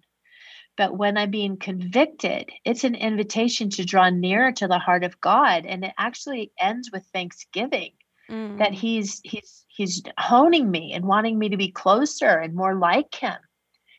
But 0.76 0.96
when 0.96 1.16
I'm 1.16 1.30
being 1.30 1.56
convicted, 1.56 2.50
it's 2.64 2.84
an 2.84 2.94
invitation 2.94 3.70
to 3.70 3.84
draw 3.84 4.10
nearer 4.10 4.52
to 4.52 4.66
the 4.66 4.78
heart 4.78 5.04
of 5.04 5.20
God. 5.20 5.66
And 5.66 5.84
it 5.84 5.92
actually 5.98 6.50
ends 6.58 6.90
with 6.92 7.04
thanksgiving 7.12 7.92
mm. 8.28 8.58
that 8.58 8.72
He's 8.72 9.20
He's 9.24 9.64
He's 9.68 10.02
honing 10.18 10.70
me 10.70 10.92
and 10.92 11.04
wanting 11.04 11.38
me 11.38 11.48
to 11.50 11.56
be 11.56 11.70
closer 11.70 12.28
and 12.28 12.54
more 12.54 12.74
like 12.74 13.14
Him. 13.14 13.36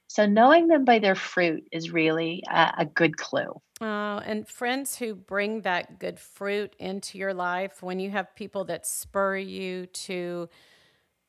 So 0.07 0.25
knowing 0.25 0.67
them 0.67 0.85
by 0.85 0.99
their 0.99 1.15
fruit 1.15 1.67
is 1.71 1.91
really 1.91 2.43
a, 2.49 2.73
a 2.79 2.85
good 2.85 3.17
clue. 3.17 3.61
Oh, 3.81 4.21
and 4.25 4.47
friends 4.47 4.95
who 4.95 5.15
bring 5.15 5.61
that 5.61 5.99
good 5.99 6.19
fruit 6.19 6.75
into 6.79 7.17
your 7.17 7.33
life, 7.33 7.83
when 7.83 7.99
you 7.99 8.11
have 8.11 8.35
people 8.35 8.65
that 8.65 8.85
spur 8.85 9.35
you 9.37 9.87
to 9.87 10.47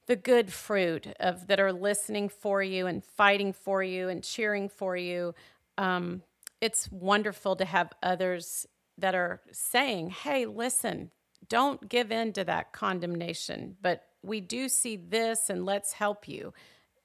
the 0.06 0.16
good 0.16 0.52
fruit 0.52 1.08
of 1.20 1.46
that 1.48 1.60
are 1.60 1.72
listening 1.72 2.28
for 2.28 2.62
you 2.62 2.86
and 2.86 3.04
fighting 3.04 3.52
for 3.52 3.82
you 3.82 4.08
and 4.08 4.22
cheering 4.22 4.68
for 4.68 4.96
you, 4.96 5.34
um, 5.78 6.22
it's 6.60 6.90
wonderful 6.90 7.56
to 7.56 7.64
have 7.64 7.92
others 8.02 8.66
that 8.98 9.14
are 9.14 9.42
saying, 9.52 10.10
"Hey, 10.10 10.46
listen, 10.46 11.10
don't 11.48 11.88
give 11.88 12.10
in 12.10 12.32
to 12.34 12.44
that 12.44 12.72
condemnation, 12.72 13.76
but 13.82 14.04
we 14.22 14.40
do 14.40 14.68
see 14.68 14.96
this, 14.96 15.50
and 15.50 15.66
let's 15.66 15.92
help 15.92 16.28
you." 16.28 16.54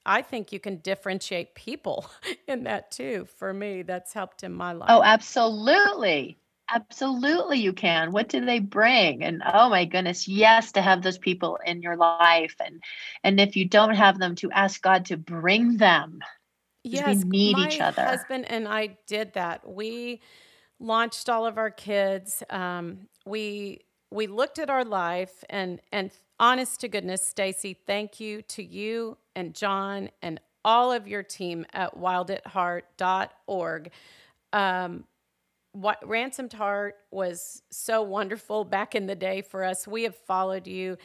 I 0.04 0.22
think 0.22 0.52
you 0.52 0.58
can 0.58 0.78
differentiate 0.78 1.54
people 1.54 2.06
in 2.48 2.64
that 2.64 2.90
too. 2.90 3.26
For 3.36 3.52
me, 3.52 3.82
that's 3.82 4.12
helped 4.12 4.42
in 4.42 4.52
my 4.52 4.72
life. 4.72 4.88
Oh, 4.90 5.02
absolutely. 5.02 6.38
Absolutely, 6.74 7.58
you 7.58 7.72
can. 7.72 8.12
What 8.12 8.28
do 8.28 8.44
they 8.44 8.58
bring? 8.58 9.22
And 9.22 9.42
oh 9.52 9.68
my 9.68 9.84
goodness, 9.84 10.26
yes, 10.26 10.72
to 10.72 10.82
have 10.82 11.02
those 11.02 11.18
people 11.18 11.58
in 11.66 11.82
your 11.82 11.96
life, 11.96 12.54
and 12.64 12.82
and 13.24 13.40
if 13.40 13.56
you 13.56 13.66
don't 13.66 13.94
have 13.94 14.18
them, 14.18 14.34
to 14.36 14.50
ask 14.52 14.80
God 14.80 15.04
to 15.06 15.16
bring 15.16 15.76
them. 15.76 16.20
Yes, 16.84 17.24
we 17.24 17.52
need 17.54 17.58
each 17.58 17.80
other. 17.80 18.02
Husband 18.02 18.50
and 18.50 18.66
I 18.66 18.96
did 19.06 19.34
that. 19.34 19.68
We 19.68 20.20
launched 20.80 21.28
all 21.28 21.46
of 21.46 21.58
our 21.58 21.70
kids. 21.70 22.42
Um, 22.48 23.08
we 23.26 23.80
we 24.10 24.26
looked 24.26 24.58
at 24.58 24.70
our 24.70 24.84
life 24.84 25.44
and 25.50 25.80
and 25.92 26.10
honest 26.40 26.80
to 26.80 26.88
goodness, 26.88 27.32
Stasi, 27.34 27.76
thank 27.86 28.18
you 28.18 28.42
to 28.42 28.62
you 28.64 29.16
and 29.36 29.54
John 29.54 30.10
and 30.22 30.40
all 30.64 30.92
of 30.92 31.06
your 31.06 31.22
team 31.22 31.66
at 31.72 31.96
wildatheart.org. 31.98 33.90
Um, 34.52 35.04
what 35.72 36.06
ransomed 36.06 36.52
heart 36.52 36.96
was 37.10 37.62
so 37.70 38.02
wonderful 38.02 38.64
back 38.64 38.94
in 38.94 39.06
the 39.06 39.14
day 39.14 39.42
for 39.42 39.64
us 39.64 39.86
we 39.86 40.02
have 40.02 40.16
followed 40.16 40.66
you 40.66 40.96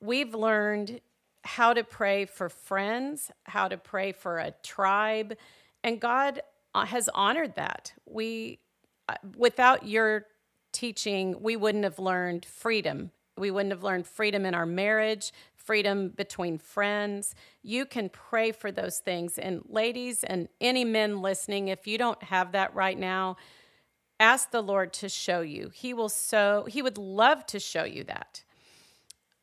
we've 0.00 0.34
learned 0.34 1.00
how 1.44 1.72
to 1.72 1.84
pray 1.84 2.24
for 2.24 2.48
friends 2.48 3.30
how 3.44 3.68
to 3.68 3.76
pray 3.76 4.12
for 4.12 4.38
a 4.38 4.50
tribe 4.62 5.36
and 5.84 6.00
god 6.00 6.40
uh, 6.74 6.84
has 6.84 7.08
honored 7.14 7.54
that 7.54 7.92
we 8.04 8.58
uh, 9.08 9.14
without 9.36 9.86
your 9.86 10.26
teaching 10.72 11.40
we 11.40 11.56
wouldn't 11.56 11.84
have 11.84 11.98
learned 11.98 12.44
freedom 12.44 13.10
we 13.38 13.50
wouldn't 13.50 13.72
have 13.72 13.84
learned 13.84 14.06
freedom 14.06 14.44
in 14.44 14.54
our 14.54 14.66
marriage 14.66 15.32
freedom 15.66 16.10
between 16.10 16.56
friends. 16.58 17.34
You 17.62 17.84
can 17.86 18.08
pray 18.08 18.52
for 18.52 18.70
those 18.70 19.00
things. 19.00 19.36
And 19.36 19.62
ladies 19.68 20.22
and 20.22 20.48
any 20.60 20.84
men 20.84 21.20
listening, 21.20 21.68
if 21.68 21.88
you 21.88 21.98
don't 21.98 22.22
have 22.22 22.52
that 22.52 22.72
right 22.74 22.96
now, 22.96 23.36
ask 24.18 24.50
the 24.50 24.62
Lord 24.62 24.92
to 24.94 25.08
show 25.08 25.40
you. 25.40 25.70
He 25.74 25.92
will 25.94 26.08
so 26.08 26.66
he 26.68 26.82
would 26.82 26.98
love 26.98 27.46
to 27.46 27.60
show 27.60 27.84
you 27.84 28.04
that. 28.04 28.42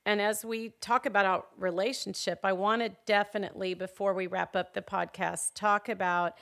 And 0.06 0.20
as 0.20 0.44
we 0.44 0.74
talk 0.82 1.06
about 1.06 1.26
our 1.26 1.44
relationship, 1.58 2.40
I 2.44 2.54
want 2.54 2.82
to 2.82 2.92
definitely, 3.06 3.74
before 3.74 4.14
we 4.14 4.28
wrap 4.28 4.56
up 4.56 4.74
the 4.74 4.82
podcast, 4.82 5.54
talk 5.56 5.88
about 5.88 6.38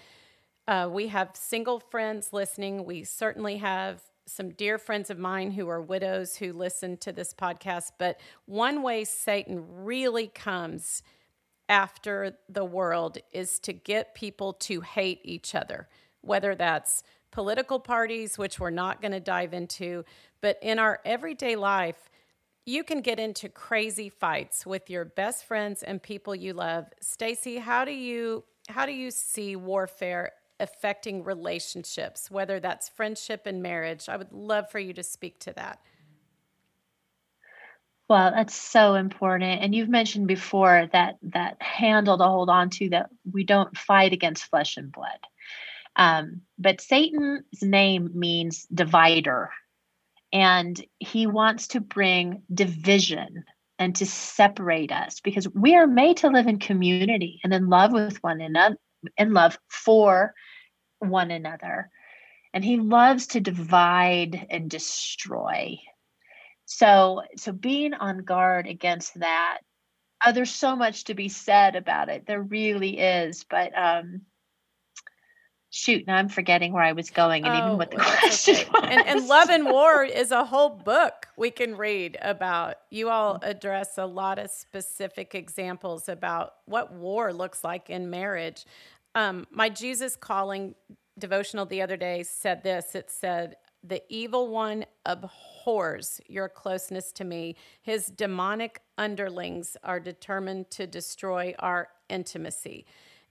uh, 0.68 0.90
we 0.92 1.08
have 1.08 1.32
single 1.34 1.80
friends 1.80 2.34
listening. 2.34 2.86
We 2.86 3.04
certainly 3.04 3.58
have 3.58 4.02
some 4.26 4.52
dear 4.52 4.78
friends 4.78 5.10
of 5.10 5.20
mine 5.20 5.52
who 5.52 5.68
are 5.68 5.82
widows 5.82 6.38
who 6.38 6.54
listen 6.54 6.98
to 6.98 7.12
this 7.12 7.34
podcast. 7.34 7.92
But 8.00 8.20
one 8.46 8.82
way 8.82 9.04
Satan 9.04 9.64
really 9.84 10.28
comes 10.28 11.04
after 11.68 12.38
the 12.50 12.66
world 12.66 13.18
is 13.32 13.60
to 13.60 13.74
get 13.74 14.16
people 14.16 14.54
to 14.54 14.82
hate 14.82 15.22
each 15.24 15.54
other, 15.56 15.88
whether 16.22 16.56
that's 16.56 17.04
political 17.32 17.80
parties, 17.80 18.38
which 18.38 18.60
we're 18.60 18.70
not 18.70 19.02
going 19.02 19.12
to 19.12 19.20
dive 19.20 19.54
into, 19.54 20.04
but 20.42 20.58
in 20.62 20.80
our 20.80 21.00
everyday 21.06 21.56
life, 21.56 22.10
you 22.66 22.84
can 22.84 23.02
get 23.02 23.20
into 23.20 23.50
crazy 23.50 24.10
fights 24.10 24.66
with 24.66 24.90
your 24.90 25.06
best 25.06 25.46
friends 25.46 25.82
and 25.82 26.02
people 26.02 26.36
you 26.36 26.54
love. 26.54 26.86
Stasi, 27.04 27.60
how 27.60 27.86
do 27.86 27.92
you 27.92 28.44
how 28.70 28.86
do 28.86 28.92
you 28.92 29.12
see 29.12 29.56
warfare 29.56 30.32
affecting 30.62 31.24
relationships, 31.24 32.30
whether 32.32 32.60
that's 32.60 32.88
friendship 32.88 33.46
and 33.46 33.62
marriage. 33.62 34.08
I 34.08 34.16
would 34.16 34.32
love 34.32 34.70
for 34.70 34.80
you 34.80 34.94
to 34.94 35.04
speak 35.04 35.40
to 35.40 35.54
that. 35.54 35.80
Well, 38.08 38.32
that's 38.32 38.56
so 38.56 38.96
important. 38.96 39.62
And 39.62 39.74
you've 39.74 39.90
mentioned 39.90 40.28
before 40.28 40.90
that 40.94 41.16
that 41.24 41.62
handle 41.62 42.18
to 42.18 42.24
hold 42.26 42.50
on 42.50 42.70
to 42.72 42.90
that 42.90 43.10
we 43.30 43.44
don't 43.44 43.76
fight 43.76 44.14
against 44.14 44.46
flesh 44.46 44.78
and 44.78 44.92
blood. 44.92 45.20
Um, 45.96 46.42
but 46.58 46.82
Satan's 46.82 47.62
name 47.62 48.12
means 48.14 48.66
divider. 48.74 49.50
And 50.34 50.82
he 51.00 51.28
wants 51.28 51.70
to 51.70 51.82
bring 51.82 52.44
division 52.54 53.44
and 53.78 53.96
to 53.96 54.06
separate 54.06 54.92
us 54.92 55.20
because 55.20 55.48
we 55.54 55.76
are 55.76 55.88
made 55.88 56.18
to 56.18 56.30
live 56.30 56.48
in 56.48 56.60
community 56.60 57.40
and 57.44 57.54
in 57.54 57.68
love 57.68 57.92
with 57.92 58.18
one 58.24 58.40
another, 58.40 58.78
in 59.18 59.34
love 59.34 59.58
for 59.70 60.34
one 61.00 61.32
another. 61.32 61.90
And 62.54 62.64
he 62.64 62.78
loves 62.78 63.28
to 63.28 63.40
divide 63.40 64.48
and 64.50 64.70
destroy. 64.70 65.80
So, 66.66 67.24
so 67.38 67.52
being 67.52 67.94
on 67.94 68.20
guard 68.20 68.68
against 68.68 69.20
that, 69.20 69.60
uh, 70.24 70.32
there's 70.32 70.52
so 70.52 70.76
much 70.76 71.06
to 71.06 71.16
be 71.16 71.28
said 71.28 71.76
about 71.76 72.10
it. 72.10 72.26
There 72.28 72.42
really 72.42 73.00
is. 73.00 73.46
But 73.50 73.78
um, 73.78 74.22
shoot, 75.72 76.06
now 76.06 76.18
I'm 76.18 76.30
forgetting 76.30 76.74
where 76.74 76.84
I 76.84 76.92
was 76.92 77.10
going 77.10 77.46
and 77.46 77.54
oh, 77.54 77.66
even 77.66 77.78
what 77.78 77.92
the 77.92 77.98
question 77.98 78.56
okay. 78.56 78.70
was. 78.72 78.84
And, 78.92 79.08
and 79.08 79.28
Love 79.28 79.50
and 79.50 79.66
War 79.66 80.04
is 80.04 80.32
a 80.32 80.44
whole 80.44 80.70
book 80.70 81.28
we 81.38 81.50
can 81.50 81.78
read 81.78 82.18
about. 82.22 82.76
You 82.90 83.10
all 83.10 83.40
address 83.42 83.98
a 83.98 84.06
lot 84.06 84.38
of 84.38 84.52
specific 84.52 85.34
examples 85.34 86.10
about 86.10 86.56
what 86.66 86.94
war 86.94 87.32
looks 87.32 87.64
like 87.64 87.90
in 87.90 88.10
marriage. 88.10 88.66
Um, 89.16 89.48
my 89.50 89.70
Jesus 89.70 90.18
Calling 90.18 90.76
devotional 91.18 91.66
the 91.66 91.82
other 91.82 91.98
day 91.98 92.24
said 92.24 92.64
this 92.64 92.94
it 92.94 93.10
said, 93.10 93.56
The 93.84 94.04
evil 94.10 94.50
one 94.50 94.86
abhors 95.06 96.20
your 96.28 96.50
closeness 96.50 97.14
to 97.14 97.24
me. 97.24 97.56
His 97.82 98.08
demonic 98.08 98.82
underlings 98.98 99.78
are 99.86 100.02
determined 100.02 100.70
to 100.72 100.86
destroy 100.86 101.56
our 101.60 101.88
intimacy. 102.10 102.86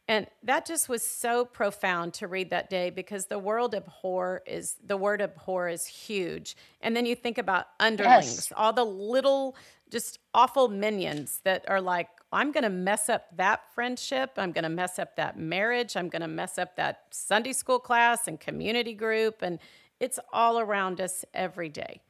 And 0.09 0.27
that 0.43 0.67
just 0.67 0.89
was 0.89 1.07
so 1.07 1.45
profound 1.45 2.15
to 2.15 2.27
read 2.27 2.51
that 2.51 2.69
day 2.69 2.91
because 2.91 3.27
the 3.27 3.39
word 3.39 3.75
abhor 3.75 4.43
is 4.45 4.75
the 4.85 4.97
word 4.97 5.23
abhor 5.23 5.69
is 5.69 5.87
huge. 5.87 6.57
And 6.81 6.97
then 6.97 7.07
you 7.07 7.15
think 7.15 7.39
about 7.39 7.69
underlings, 7.79 8.49
yes. 8.51 8.53
all 8.57 8.73
the 8.73 8.85
little 8.85 9.57
just 9.91 10.19
awful 10.35 10.69
minions 10.69 11.41
that 11.45 11.65
are 11.69 11.81
like, 11.81 12.09
I'm 12.33 12.53
going 12.53 12.65
to 12.65 12.71
mess 12.71 13.09
up 13.09 13.27
that 13.37 13.63
friendship. 13.75 14.33
I'm 14.37 14.53
going 14.53 14.65
to 14.65 14.69
mess 14.71 14.99
up 14.99 15.17
that 15.17 15.39
marriage. 15.39 15.97
I'm 15.97 16.09
going 16.09 16.23
to 16.23 16.29
mess 16.29 16.59
up 16.59 16.77
that 16.77 17.03
Sunday 17.11 17.53
school 17.53 17.79
class 17.79 18.29
and 18.29 18.39
community 18.39 18.95
group. 18.95 19.43
And 19.43 19.59
it's 19.99 20.19
all 20.33 20.61
around 20.61 21.01
us 21.01 21.25
every 21.35 21.69
day. 21.69 22.01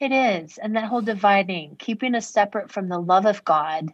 It 0.00 0.12
is. 0.12 0.58
And 0.58 0.74
that 0.76 0.84
whole 0.84 1.02
dividing, 1.02 1.76
keeping 1.78 2.14
us 2.14 2.28
separate 2.28 2.72
from 2.72 2.88
the 2.88 2.98
love 2.98 3.26
of 3.26 3.44
God, 3.44 3.90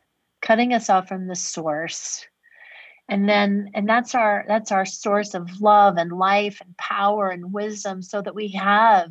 cutting 0.47 0.73
us 0.73 0.89
off 0.89 1.09
from 1.09 1.27
the 1.27 1.35
source. 1.35 2.25
And 3.09 3.23
mm-hmm. 3.23 3.27
then 3.27 3.71
and 3.75 3.89
that's 3.89 4.15
our 4.15 4.45
that's 4.47 4.73
our 4.73 4.87
source 4.87 5.35
of 5.35 5.61
love 5.61 5.97
and 5.97 6.13
life 6.13 6.61
and 6.65 6.77
power 6.77 7.31
and 7.31 7.53
wisdom 7.53 8.03
so 8.03 8.23
that 8.23 8.35
we 8.35 8.49
have 8.49 9.11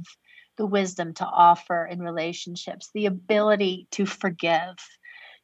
the 0.58 0.66
wisdom 0.66 1.14
to 1.16 1.26
offer 1.26 1.86
in 1.86 2.00
relationships, 2.02 2.90
the 2.94 3.08
ability 3.08 3.88
to 3.92 4.06
forgive, 4.06 4.76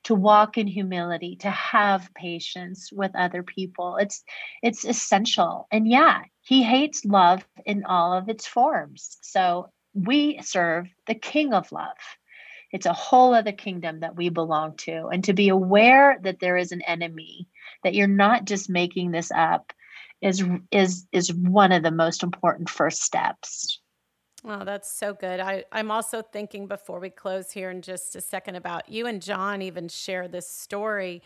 to 0.05 0.15
walk 0.15 0.57
in 0.57 0.67
humility, 0.67 1.35
to 1.37 1.49
have 1.49 2.13
patience 2.15 2.89
with 2.93 3.11
other 3.13 3.43
people. 3.43 3.97
It's 3.97 4.23
it's 4.63 4.85
essential. 4.85 5.67
And 5.71 5.87
yeah, 5.87 6.21
he 6.41 6.63
hates 6.63 7.03
love 7.03 7.45
in 7.65 7.83
all 7.83 8.13
of 8.13 8.29
its 8.29 8.47
forms. 8.47 9.17
So 9.21 9.69
we 9.93 10.39
serve 10.41 10.87
the 11.07 11.15
King 11.15 11.53
of 11.53 11.71
love. 11.73 11.97
It's 12.71 12.85
a 12.85 12.93
whole 12.93 13.33
other 13.33 13.51
kingdom 13.51 13.99
that 13.99 14.15
we 14.15 14.29
belong 14.29 14.75
to. 14.77 15.07
And 15.07 15.23
to 15.25 15.33
be 15.33 15.49
aware 15.49 16.17
that 16.23 16.39
there 16.39 16.57
is 16.57 16.71
an 16.71 16.81
enemy, 16.83 17.47
that 17.83 17.93
you're 17.93 18.07
not 18.07 18.45
just 18.45 18.69
making 18.69 19.11
this 19.11 19.31
up, 19.31 19.73
is 20.21 20.43
is 20.71 21.07
is 21.11 21.33
one 21.33 21.71
of 21.71 21.83
the 21.83 21.91
most 21.91 22.23
important 22.23 22.69
first 22.69 23.01
steps. 23.01 23.79
Oh, 24.43 24.63
that's 24.63 24.91
so 24.91 25.13
good. 25.13 25.39
I, 25.39 25.65
I'm 25.71 25.91
also 25.91 26.21
thinking 26.21 26.67
before 26.67 26.99
we 26.99 27.09
close 27.11 27.51
here 27.51 27.69
in 27.69 27.81
just 27.81 28.15
a 28.15 28.21
second 28.21 28.55
about 28.55 28.89
you 28.89 29.05
and 29.05 29.21
John 29.21 29.61
even 29.61 29.87
share 29.87 30.27
this 30.27 30.49
story 30.49 31.21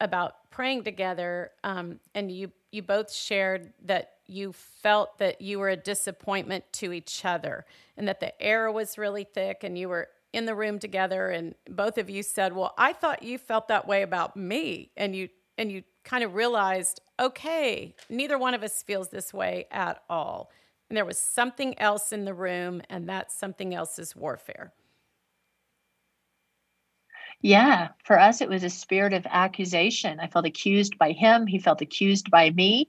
about 0.00 0.50
praying 0.50 0.84
together. 0.84 1.50
Um, 1.64 2.00
and 2.14 2.30
you 2.30 2.52
you 2.70 2.82
both 2.82 3.12
shared 3.12 3.72
that 3.84 4.12
you 4.26 4.52
felt 4.52 5.18
that 5.18 5.40
you 5.40 5.58
were 5.58 5.68
a 5.68 5.76
disappointment 5.76 6.64
to 6.72 6.92
each 6.92 7.24
other 7.24 7.66
and 7.96 8.08
that 8.08 8.20
the 8.20 8.40
air 8.40 8.70
was 8.70 8.96
really 8.96 9.24
thick 9.24 9.62
and 9.62 9.76
you 9.76 9.88
were 9.88 10.08
in 10.32 10.46
the 10.46 10.54
room 10.54 10.78
together 10.78 11.30
and 11.30 11.54
both 11.68 11.98
of 11.98 12.08
you 12.10 12.22
said, 12.22 12.54
"Well, 12.54 12.74
I 12.78 12.92
thought 12.92 13.22
you 13.22 13.38
felt 13.38 13.68
that 13.68 13.86
way 13.86 14.02
about 14.02 14.36
me." 14.36 14.92
And 14.96 15.14
you 15.14 15.28
and 15.58 15.70
you 15.70 15.84
kind 16.04 16.24
of 16.24 16.34
realized, 16.34 17.00
"Okay, 17.20 17.94
neither 18.08 18.38
one 18.38 18.54
of 18.54 18.62
us 18.62 18.82
feels 18.82 19.10
this 19.10 19.32
way 19.34 19.66
at 19.70 20.02
all." 20.08 20.50
And 20.88 20.96
there 20.96 21.04
was 21.04 21.18
something 21.18 21.78
else 21.78 22.12
in 22.12 22.24
the 22.24 22.34
room 22.34 22.82
and 22.90 23.08
that 23.08 23.32
something 23.32 23.74
else 23.74 23.98
is 23.98 24.14
warfare. 24.16 24.72
Yeah, 27.40 27.88
for 28.04 28.18
us, 28.18 28.40
it 28.40 28.48
was 28.48 28.62
a 28.62 28.70
spirit 28.70 29.12
of 29.12 29.26
accusation. 29.28 30.20
I 30.20 30.28
felt 30.28 30.46
accused 30.46 30.96
by 30.98 31.12
him, 31.12 31.46
he 31.46 31.58
felt 31.58 31.80
accused 31.82 32.30
by 32.30 32.50
me 32.50 32.88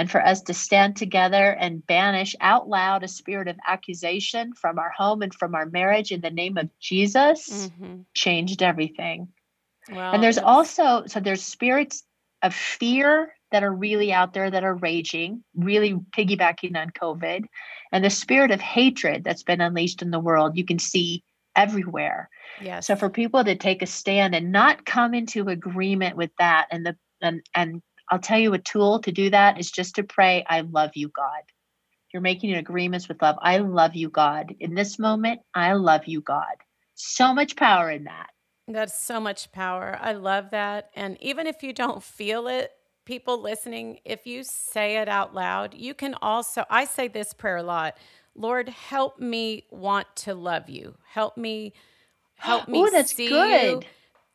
and 0.00 0.10
for 0.10 0.24
us 0.24 0.40
to 0.40 0.54
stand 0.54 0.96
together 0.96 1.54
and 1.60 1.86
banish 1.86 2.34
out 2.40 2.66
loud 2.66 3.04
a 3.04 3.08
spirit 3.08 3.48
of 3.48 3.56
accusation 3.66 4.54
from 4.54 4.78
our 4.78 4.88
home 4.88 5.20
and 5.20 5.34
from 5.34 5.54
our 5.54 5.66
marriage 5.66 6.10
in 6.10 6.22
the 6.22 6.30
name 6.30 6.56
of 6.56 6.70
Jesus 6.80 7.68
mm-hmm. 7.68 8.00
changed 8.14 8.62
everything. 8.62 9.28
Well, 9.92 10.14
and 10.14 10.22
there's 10.22 10.38
also 10.38 11.04
so 11.06 11.20
there's 11.20 11.42
spirits 11.42 12.02
of 12.42 12.54
fear 12.54 13.34
that 13.52 13.62
are 13.62 13.72
really 13.72 14.10
out 14.10 14.32
there 14.32 14.50
that 14.50 14.64
are 14.64 14.74
raging, 14.74 15.44
really 15.54 15.92
piggybacking 15.92 16.76
on 16.76 16.90
COVID, 16.90 17.44
and 17.92 18.02
the 18.02 18.08
spirit 18.08 18.52
of 18.52 18.60
hatred 18.62 19.22
that's 19.22 19.42
been 19.42 19.60
unleashed 19.60 20.00
in 20.00 20.10
the 20.10 20.18
world. 20.18 20.56
You 20.56 20.64
can 20.64 20.78
see 20.78 21.22
everywhere. 21.54 22.30
Yes. 22.62 22.86
So 22.86 22.96
for 22.96 23.10
people 23.10 23.44
to 23.44 23.54
take 23.54 23.82
a 23.82 23.86
stand 23.86 24.34
and 24.34 24.50
not 24.50 24.86
come 24.86 25.12
into 25.12 25.50
agreement 25.50 26.16
with 26.16 26.30
that 26.38 26.68
and 26.70 26.86
the 26.86 26.96
and 27.20 27.42
and 27.54 27.82
I'll 28.10 28.18
tell 28.18 28.38
you 28.38 28.52
a 28.54 28.58
tool 28.58 29.00
to 29.00 29.12
do 29.12 29.30
that 29.30 29.58
is 29.58 29.70
just 29.70 29.94
to 29.96 30.02
pray, 30.02 30.44
I 30.48 30.62
love 30.62 30.90
you, 30.94 31.08
God. 31.08 31.42
You're 32.12 32.22
making 32.22 32.54
agreements 32.54 33.08
with 33.08 33.22
love. 33.22 33.36
I 33.40 33.58
love 33.58 33.94
you, 33.94 34.08
God. 34.08 34.54
In 34.58 34.74
this 34.74 34.98
moment, 34.98 35.40
I 35.54 35.74
love 35.74 36.06
you, 36.06 36.20
God. 36.20 36.56
So 36.94 37.32
much 37.32 37.54
power 37.54 37.90
in 37.90 38.04
that. 38.04 38.30
That's 38.66 38.98
so 38.98 39.20
much 39.20 39.52
power. 39.52 39.96
I 40.00 40.12
love 40.12 40.50
that. 40.50 40.90
And 40.94 41.16
even 41.20 41.46
if 41.46 41.62
you 41.62 41.72
don't 41.72 42.02
feel 42.02 42.48
it, 42.48 42.72
people 43.04 43.40
listening, 43.40 44.00
if 44.04 44.26
you 44.26 44.42
say 44.42 44.96
it 44.96 45.08
out 45.08 45.34
loud, 45.34 45.74
you 45.74 45.94
can 45.94 46.14
also, 46.20 46.64
I 46.68 46.84
say 46.84 47.08
this 47.08 47.32
prayer 47.32 47.56
a 47.56 47.62
lot 47.62 47.96
Lord, 48.36 48.68
help 48.68 49.18
me 49.18 49.64
want 49.70 50.06
to 50.16 50.34
love 50.34 50.70
you. 50.70 50.94
Help 51.04 51.36
me, 51.36 51.72
help 52.36 52.68
me 52.68 52.78
Ooh, 52.78 52.90
that's 52.90 53.12
see 53.12 53.28
good. 53.28 53.64
you. 53.64 53.82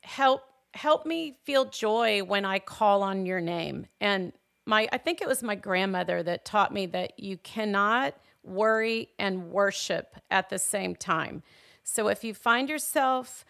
Help 0.02 0.44
help 0.76 1.06
me 1.06 1.38
feel 1.44 1.66
joy 1.66 2.22
when 2.24 2.46
I 2.46 2.60
call 2.60 3.02
on 3.02 3.26
your 3.26 3.42
name. 3.42 3.88
And 4.02 4.34
my 4.66 4.88
I 4.92 4.98
think 4.98 5.22
it 5.22 5.28
was 5.28 5.42
my 5.42 5.56
grandmother 5.56 6.22
that 6.24 6.46
taught 6.46 6.74
me 6.74 6.86
that 6.88 7.20
you 7.20 7.38
cannot 7.38 8.16
worry 8.44 9.10
and 9.18 9.52
worship 9.52 10.16
at 10.30 10.50
the 10.50 10.60
same 10.60 10.96
time. 10.96 11.44
So 11.84 12.10
if 12.10 12.24
you 12.24 12.34
find 12.34 12.70
yourself 12.70 13.46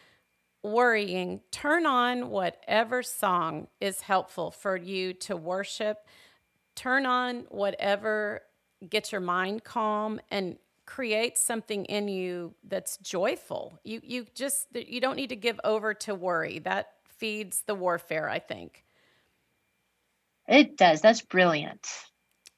worrying, 0.62 1.42
turn 1.52 1.86
on 1.86 2.30
whatever 2.30 3.04
song 3.04 3.68
is 3.80 4.02
helpful 4.02 4.52
for 4.52 4.76
you 4.76 5.14
to 5.14 5.36
worship. 5.36 6.06
Turn 6.76 7.06
on 7.06 7.46
whatever 7.50 8.42
gets 8.90 9.12
your 9.12 9.22
mind 9.22 9.64
calm 9.64 10.20
and 10.30 10.58
create 10.86 11.38
something 11.38 11.86
in 11.86 12.08
you 12.08 12.54
that's 12.68 12.98
joyful. 12.98 13.80
You 13.84 14.02
you 14.04 14.28
just 14.36 14.68
you 14.74 15.02
don't 15.02 15.16
need 15.16 15.30
to 15.30 15.36
give 15.36 15.60
over 15.64 15.94
to 15.94 16.14
worry. 16.14 16.60
That 16.60 16.90
feeds 17.18 17.64
the 17.66 17.76
warfare, 17.76 18.30
I 18.30 18.40
think. 18.40 18.84
It 20.48 20.78
does. 20.78 21.02
That's 21.02 21.22
brilliant. 21.22 21.88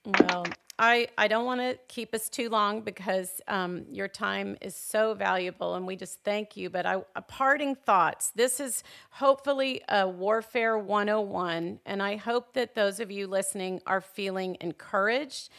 Well, 0.06 0.46
I, 0.80 1.08
I 1.18 1.28
don't 1.28 1.46
want 1.46 1.60
to 1.62 1.80
keep 1.88 2.14
us 2.14 2.30
too 2.30 2.50
long 2.50 2.82
because 2.82 3.42
um, 3.48 3.86
your 3.90 4.08
time 4.08 4.58
is 4.62 4.76
so 4.76 5.16
valuable 5.16 5.74
and 5.76 5.88
we 5.88 5.96
just 5.96 6.24
thank 6.24 6.56
you. 6.56 6.70
But 6.70 6.86
I, 6.86 7.02
a 7.16 7.22
parting 7.22 7.76
thoughts. 7.76 8.32
This 8.36 8.60
is 8.60 8.84
hopefully 9.10 9.82
a 9.90 10.08
Warfare 10.08 10.78
101. 10.78 11.80
And 11.86 12.04
I 12.04 12.18
hope 12.18 12.54
that 12.54 12.76
those 12.76 13.00
of 13.00 13.10
you 13.10 13.26
listening 13.26 13.82
are 13.88 14.02
feeling 14.02 14.58
encouraged, 14.62 15.50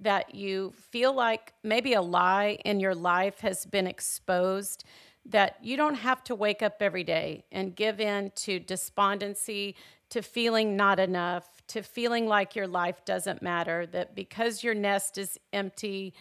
that 0.00 0.34
you 0.34 0.74
feel 0.90 1.14
like 1.14 1.54
maybe 1.62 1.94
a 1.94 2.02
lie 2.02 2.58
in 2.66 2.78
your 2.78 2.94
life 2.94 3.40
has 3.40 3.64
been 3.64 3.86
exposed 3.86 4.84
that 5.28 5.56
you 5.62 5.76
don't 5.76 5.96
have 5.96 6.22
to 6.24 6.34
wake 6.34 6.62
up 6.62 6.76
every 6.80 7.04
day 7.04 7.44
and 7.50 7.74
give 7.74 8.00
in 8.00 8.30
to 8.36 8.58
despondency, 8.58 9.74
to 10.10 10.22
feeling 10.22 10.76
not 10.76 10.98
enough, 11.00 11.48
to 11.68 11.82
feeling 11.82 12.26
like 12.26 12.54
your 12.54 12.68
life 12.68 13.04
doesn't 13.04 13.42
matter, 13.42 13.86
that 13.86 14.14
because 14.14 14.62
your 14.62 14.74
nest 14.74 15.18
is 15.18 15.38
empty, 15.52 16.14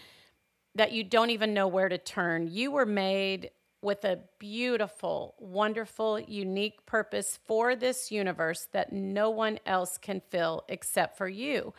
that 0.74 0.92
you 0.92 1.04
don't 1.04 1.30
even 1.30 1.54
know 1.54 1.68
where 1.68 1.90
to 1.90 1.98
turn. 1.98 2.48
You 2.48 2.72
were 2.72 2.86
made 2.86 3.52
with 3.82 4.04
a 4.04 4.20
beautiful, 4.40 5.36
wonderful, 5.38 6.20
unique 6.20 6.86
purpose 6.88 7.40
for 7.46 7.76
this 7.76 8.12
universe 8.12 8.68
that 8.72 8.92
no 8.92 9.30
one 9.30 9.60
else 9.68 10.00
can 10.00 10.20
fill 10.30 10.64
except 10.68 11.18
for 11.18 11.28
you. 11.28 11.74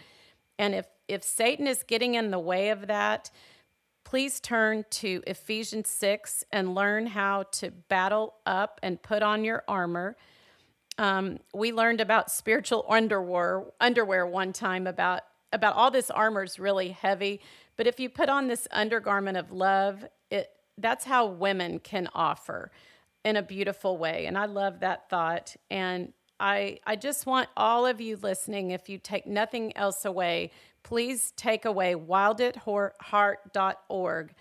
And 0.58 0.74
if 0.74 0.86
if 1.08 1.22
Satan 1.22 1.66
is 1.66 1.84
getting 1.84 2.14
in 2.14 2.30
the 2.30 2.38
way 2.38 2.70
of 2.70 2.88
that, 2.88 3.30
please 4.06 4.38
turn 4.38 4.84
to 4.88 5.20
Ephesians 5.26 5.88
6 5.88 6.44
and 6.52 6.76
learn 6.76 7.08
how 7.08 7.42
to 7.50 7.72
battle 7.72 8.34
up 8.46 8.78
and 8.80 9.02
put 9.02 9.20
on 9.20 9.42
your 9.42 9.64
armor. 9.66 10.16
Um, 10.96 11.40
we 11.52 11.72
learned 11.72 12.00
about 12.00 12.30
spiritual 12.30 12.86
underwear, 12.88 13.64
underwear 13.80 14.24
one 14.24 14.52
time 14.52 14.86
about, 14.86 15.22
about 15.52 15.74
all 15.74 15.90
this 15.90 16.08
armor 16.08 16.44
is 16.44 16.60
really 16.60 16.90
heavy. 16.90 17.40
But 17.76 17.88
if 17.88 17.98
you 17.98 18.08
put 18.08 18.28
on 18.28 18.46
this 18.46 18.68
undergarment 18.70 19.38
of 19.38 19.50
love, 19.50 20.06
it, 20.30 20.50
that's 20.78 21.04
how 21.04 21.26
women 21.26 21.80
can 21.80 22.08
offer 22.14 22.70
in 23.24 23.36
a 23.36 23.42
beautiful 23.42 23.98
way. 23.98 24.26
And 24.26 24.38
I 24.38 24.44
love 24.44 24.78
that 24.80 25.10
thought. 25.10 25.56
And 25.68 26.12
I, 26.38 26.78
I 26.86 26.94
just 26.94 27.26
want 27.26 27.48
all 27.56 27.84
of 27.84 28.00
you 28.00 28.16
listening, 28.22 28.70
if 28.70 28.88
you 28.88 28.98
take 28.98 29.26
nothing 29.26 29.76
else 29.76 30.04
away, 30.04 30.52
please 30.86 31.32
take 31.36 31.64
away 31.64 31.96
wildheart.org, 31.96 34.34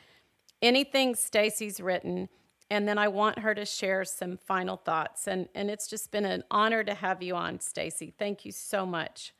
anything 0.61 1.15
Stasi's 1.15 1.81
written, 1.81 2.29
and 2.69 2.87
then 2.87 2.99
I 2.99 3.07
want 3.07 3.39
her 3.39 3.55
to 3.55 3.65
share 3.65 4.05
some 4.05 4.37
final 4.37 4.77
thoughts. 4.77 5.27
And, 5.27 5.49
and 5.55 5.71
it's 5.71 5.87
just 5.87 6.11
been 6.11 6.25
an 6.25 6.43
honor 6.51 6.83
to 6.83 6.93
have 6.93 7.23
you 7.23 7.35
on, 7.35 7.57
Stasi. 7.57 8.13
Thank 8.19 8.45
you 8.45 8.51
so 8.51 8.85
much. 8.85 9.33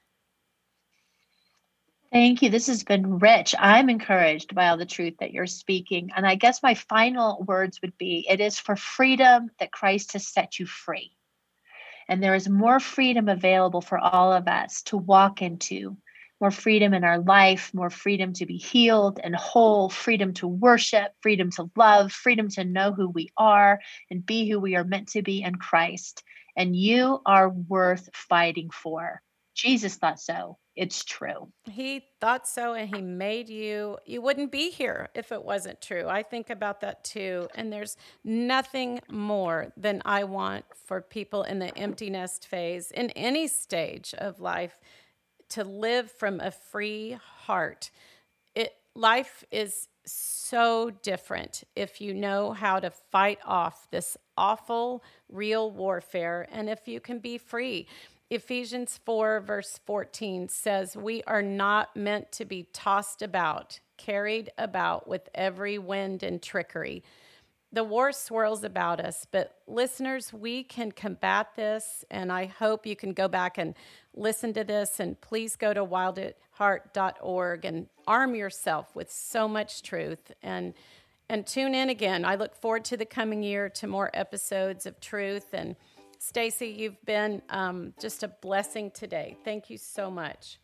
Thank 2.11 2.41
you. 2.41 2.49
This 2.49 2.65
has 2.65 2.83
been 2.83 3.19
rich. 3.19 3.53
I'm 3.59 3.91
encouraged 3.91 4.55
by 4.55 4.69
all 4.69 4.77
the 4.77 4.87
truth 4.87 5.13
that 5.19 5.31
you're 5.31 5.45
speaking. 5.45 6.09
And 6.15 6.25
I 6.25 6.33
guess 6.33 6.63
my 6.63 6.73
final 6.73 7.45
words 7.47 7.83
would 7.83 7.95
be 7.99 8.25
it 8.27 8.39
is 8.39 8.57
for 8.57 8.75
freedom 8.75 9.51
that 9.59 9.71
Christ 9.71 10.13
has 10.13 10.25
set 10.25 10.57
you 10.57 10.65
free. 10.65 11.11
And 12.07 12.23
there 12.23 12.33
is 12.33 12.49
more 12.49 12.79
freedom 12.79 13.29
available 13.29 13.81
for 13.81 13.99
all 13.99 14.33
of 14.33 14.47
us 14.47 14.81
to 14.83 14.97
walk 14.97 15.43
into 15.43 15.97
more 16.41 16.51
freedom 16.51 16.93
in 16.93 17.03
our 17.03 17.19
life, 17.19 17.71
more 17.73 17.89
freedom 17.89 18.33
to 18.33 18.45
be 18.45 18.57
healed 18.57 19.19
and 19.23 19.35
whole, 19.35 19.89
freedom 19.89 20.33
to 20.33 20.47
worship, 20.47 21.13
freedom 21.21 21.49
to 21.51 21.69
love, 21.75 22.11
freedom 22.11 22.49
to 22.49 22.63
know 22.63 22.91
who 22.93 23.09
we 23.09 23.29
are 23.37 23.79
and 24.11 24.25
be 24.25 24.49
who 24.49 24.59
we 24.59 24.75
are 24.75 24.83
meant 24.83 25.07
to 25.09 25.21
be 25.21 25.41
in 25.41 25.55
Christ. 25.55 26.23
And 26.57 26.75
you 26.75 27.21
are 27.25 27.49
worth 27.49 28.09
fighting 28.13 28.69
for. 28.69 29.21
Jesus 29.55 29.95
thought 29.95 30.19
so. 30.19 30.57
It's 30.75 31.05
true. 31.05 31.49
He 31.63 32.03
thought 32.19 32.47
so, 32.47 32.73
and 32.73 32.93
he 32.93 33.01
made 33.01 33.47
you. 33.47 33.97
You 34.05 34.21
wouldn't 34.21 34.51
be 34.51 34.69
here 34.69 35.07
if 35.15 35.31
it 35.31 35.41
wasn't 35.41 35.81
true. 35.81 36.07
I 36.09 36.21
think 36.21 36.49
about 36.49 36.81
that 36.81 37.05
too. 37.05 37.47
And 37.55 37.71
there's 37.71 37.95
nothing 38.25 38.99
more 39.09 39.71
than 39.77 40.01
I 40.03 40.25
want 40.25 40.65
for 40.85 40.99
people 40.99 41.43
in 41.43 41.59
the 41.59 41.75
empty 41.77 42.09
nest 42.09 42.45
phase, 42.45 42.91
in 42.91 43.09
any 43.11 43.47
stage 43.47 44.13
of 44.17 44.41
life, 44.41 44.77
to 45.49 45.63
live 45.63 46.11
from 46.11 46.39
a 46.39 46.51
free 46.51 47.17
heart. 47.45 47.91
It 48.55 48.75
life 48.95 49.43
is 49.51 49.87
so 50.05 50.91
different 51.01 51.63
if 51.75 51.99
you 51.99 52.13
know 52.13 52.53
how 52.53 52.79
to 52.79 52.89
fight 52.89 53.39
off 53.45 53.89
this 53.91 54.17
awful 54.37 55.03
real 55.29 55.71
warfare 55.71 56.47
and 56.51 56.69
if 56.69 56.87
you 56.87 56.99
can 56.99 57.19
be 57.19 57.37
free. 57.37 57.87
Ephesians 58.29 58.99
4, 59.05 59.39
verse 59.41 59.79
14 59.85 60.49
says, 60.49 60.95
We 60.95 61.21
are 61.23 61.43
not 61.43 61.95
meant 61.95 62.31
to 62.33 62.45
be 62.45 62.67
tossed 62.73 63.21
about 63.21 63.79
carried 63.97 64.51
about 64.57 65.07
with 65.07 65.29
every 65.33 65.77
wind 65.77 66.23
and 66.23 66.41
trickery. 66.41 67.03
The 67.75 67.83
war 67.83 68.13
swirls 68.13 68.63
about 68.63 69.01
us, 69.01 69.27
but 69.29 69.57
listeners, 69.67 70.31
we 70.31 70.63
can 70.63 70.93
combat 70.93 71.57
this. 71.57 72.05
And 72.09 72.31
I 72.31 72.45
hope 72.45 72.85
you 72.85 72.95
can 72.95 73.11
go 73.11 73.27
back 73.27 73.57
and 73.57 73.75
listen 74.13 74.53
to 74.53 74.63
this. 74.63 75.01
And 75.01 75.19
please 75.19 75.57
go 75.57 75.73
to 75.73 75.83
wildatheart.org 75.83 77.65
and 77.65 77.87
arm 78.07 78.33
yourself 78.33 78.95
with 78.95 79.11
so 79.11 79.49
much 79.49 79.83
truth. 79.83 80.31
And 80.41 80.73
and 81.27 81.45
tune 81.45 81.75
in 81.75 81.89
again. 81.89 82.23
I 82.23 82.35
look 82.35 82.55
forward 82.55 82.85
to 82.85 82.95
the 82.95 83.05
coming 83.05 83.43
year 83.43 83.67
to 83.67 83.87
more 83.87 84.09
episodes 84.13 84.85
of 84.85 85.01
truth. 85.01 85.53
And 85.53 85.75
Stasi, 86.17 86.77
you've 86.77 87.03
been 87.03 87.41
um, 87.49 87.93
just 87.99 88.23
a 88.23 88.29
blessing 88.29 88.89
today. 88.91 89.35
Thank 89.43 89.69
you 89.69 89.77
so 89.77 90.09
much. 90.09 90.59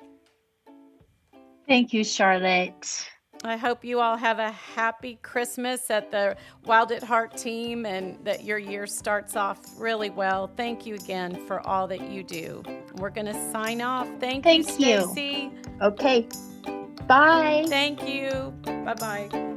Thank 1.68 1.91
you, 1.91 2.05
Charlotte. 2.05 3.09
I 3.44 3.58
hope 3.58 3.84
you 3.84 4.00
all 4.00 4.18
have 4.18 4.39
a 4.39 4.52
happy 4.52 5.18
Christmas 5.24 5.89
at 5.89 6.12
the 6.12 6.36
Wild 6.66 6.92
at 6.92 7.02
Heart 7.02 7.38
team 7.38 7.86
and 7.86 8.24
that 8.24 8.44
your 8.44 8.60
year 8.60 8.86
starts 8.86 9.36
off 9.36 9.60
really 9.78 10.12
well. 10.12 10.52
Thank 10.56 10.86
you 10.86 10.96
again 10.96 11.36
for 11.48 11.66
all 11.66 11.88
that 11.88 12.10
you 12.12 12.24
do. 12.24 12.62
We're 12.96 13.10
going 13.10 13.26
to 13.26 13.52
sign 13.52 13.82
off. 13.82 14.08
Thank, 14.20 14.44
Thank 14.44 14.80
you, 14.80 14.88
you. 14.88 14.98
Stasi. 14.98 15.82
Okay. 15.82 16.28
Bye. 17.08 17.66
Thank 17.68 18.08
you. 18.08 18.54
Bye 18.86 18.94
bye. 18.94 19.51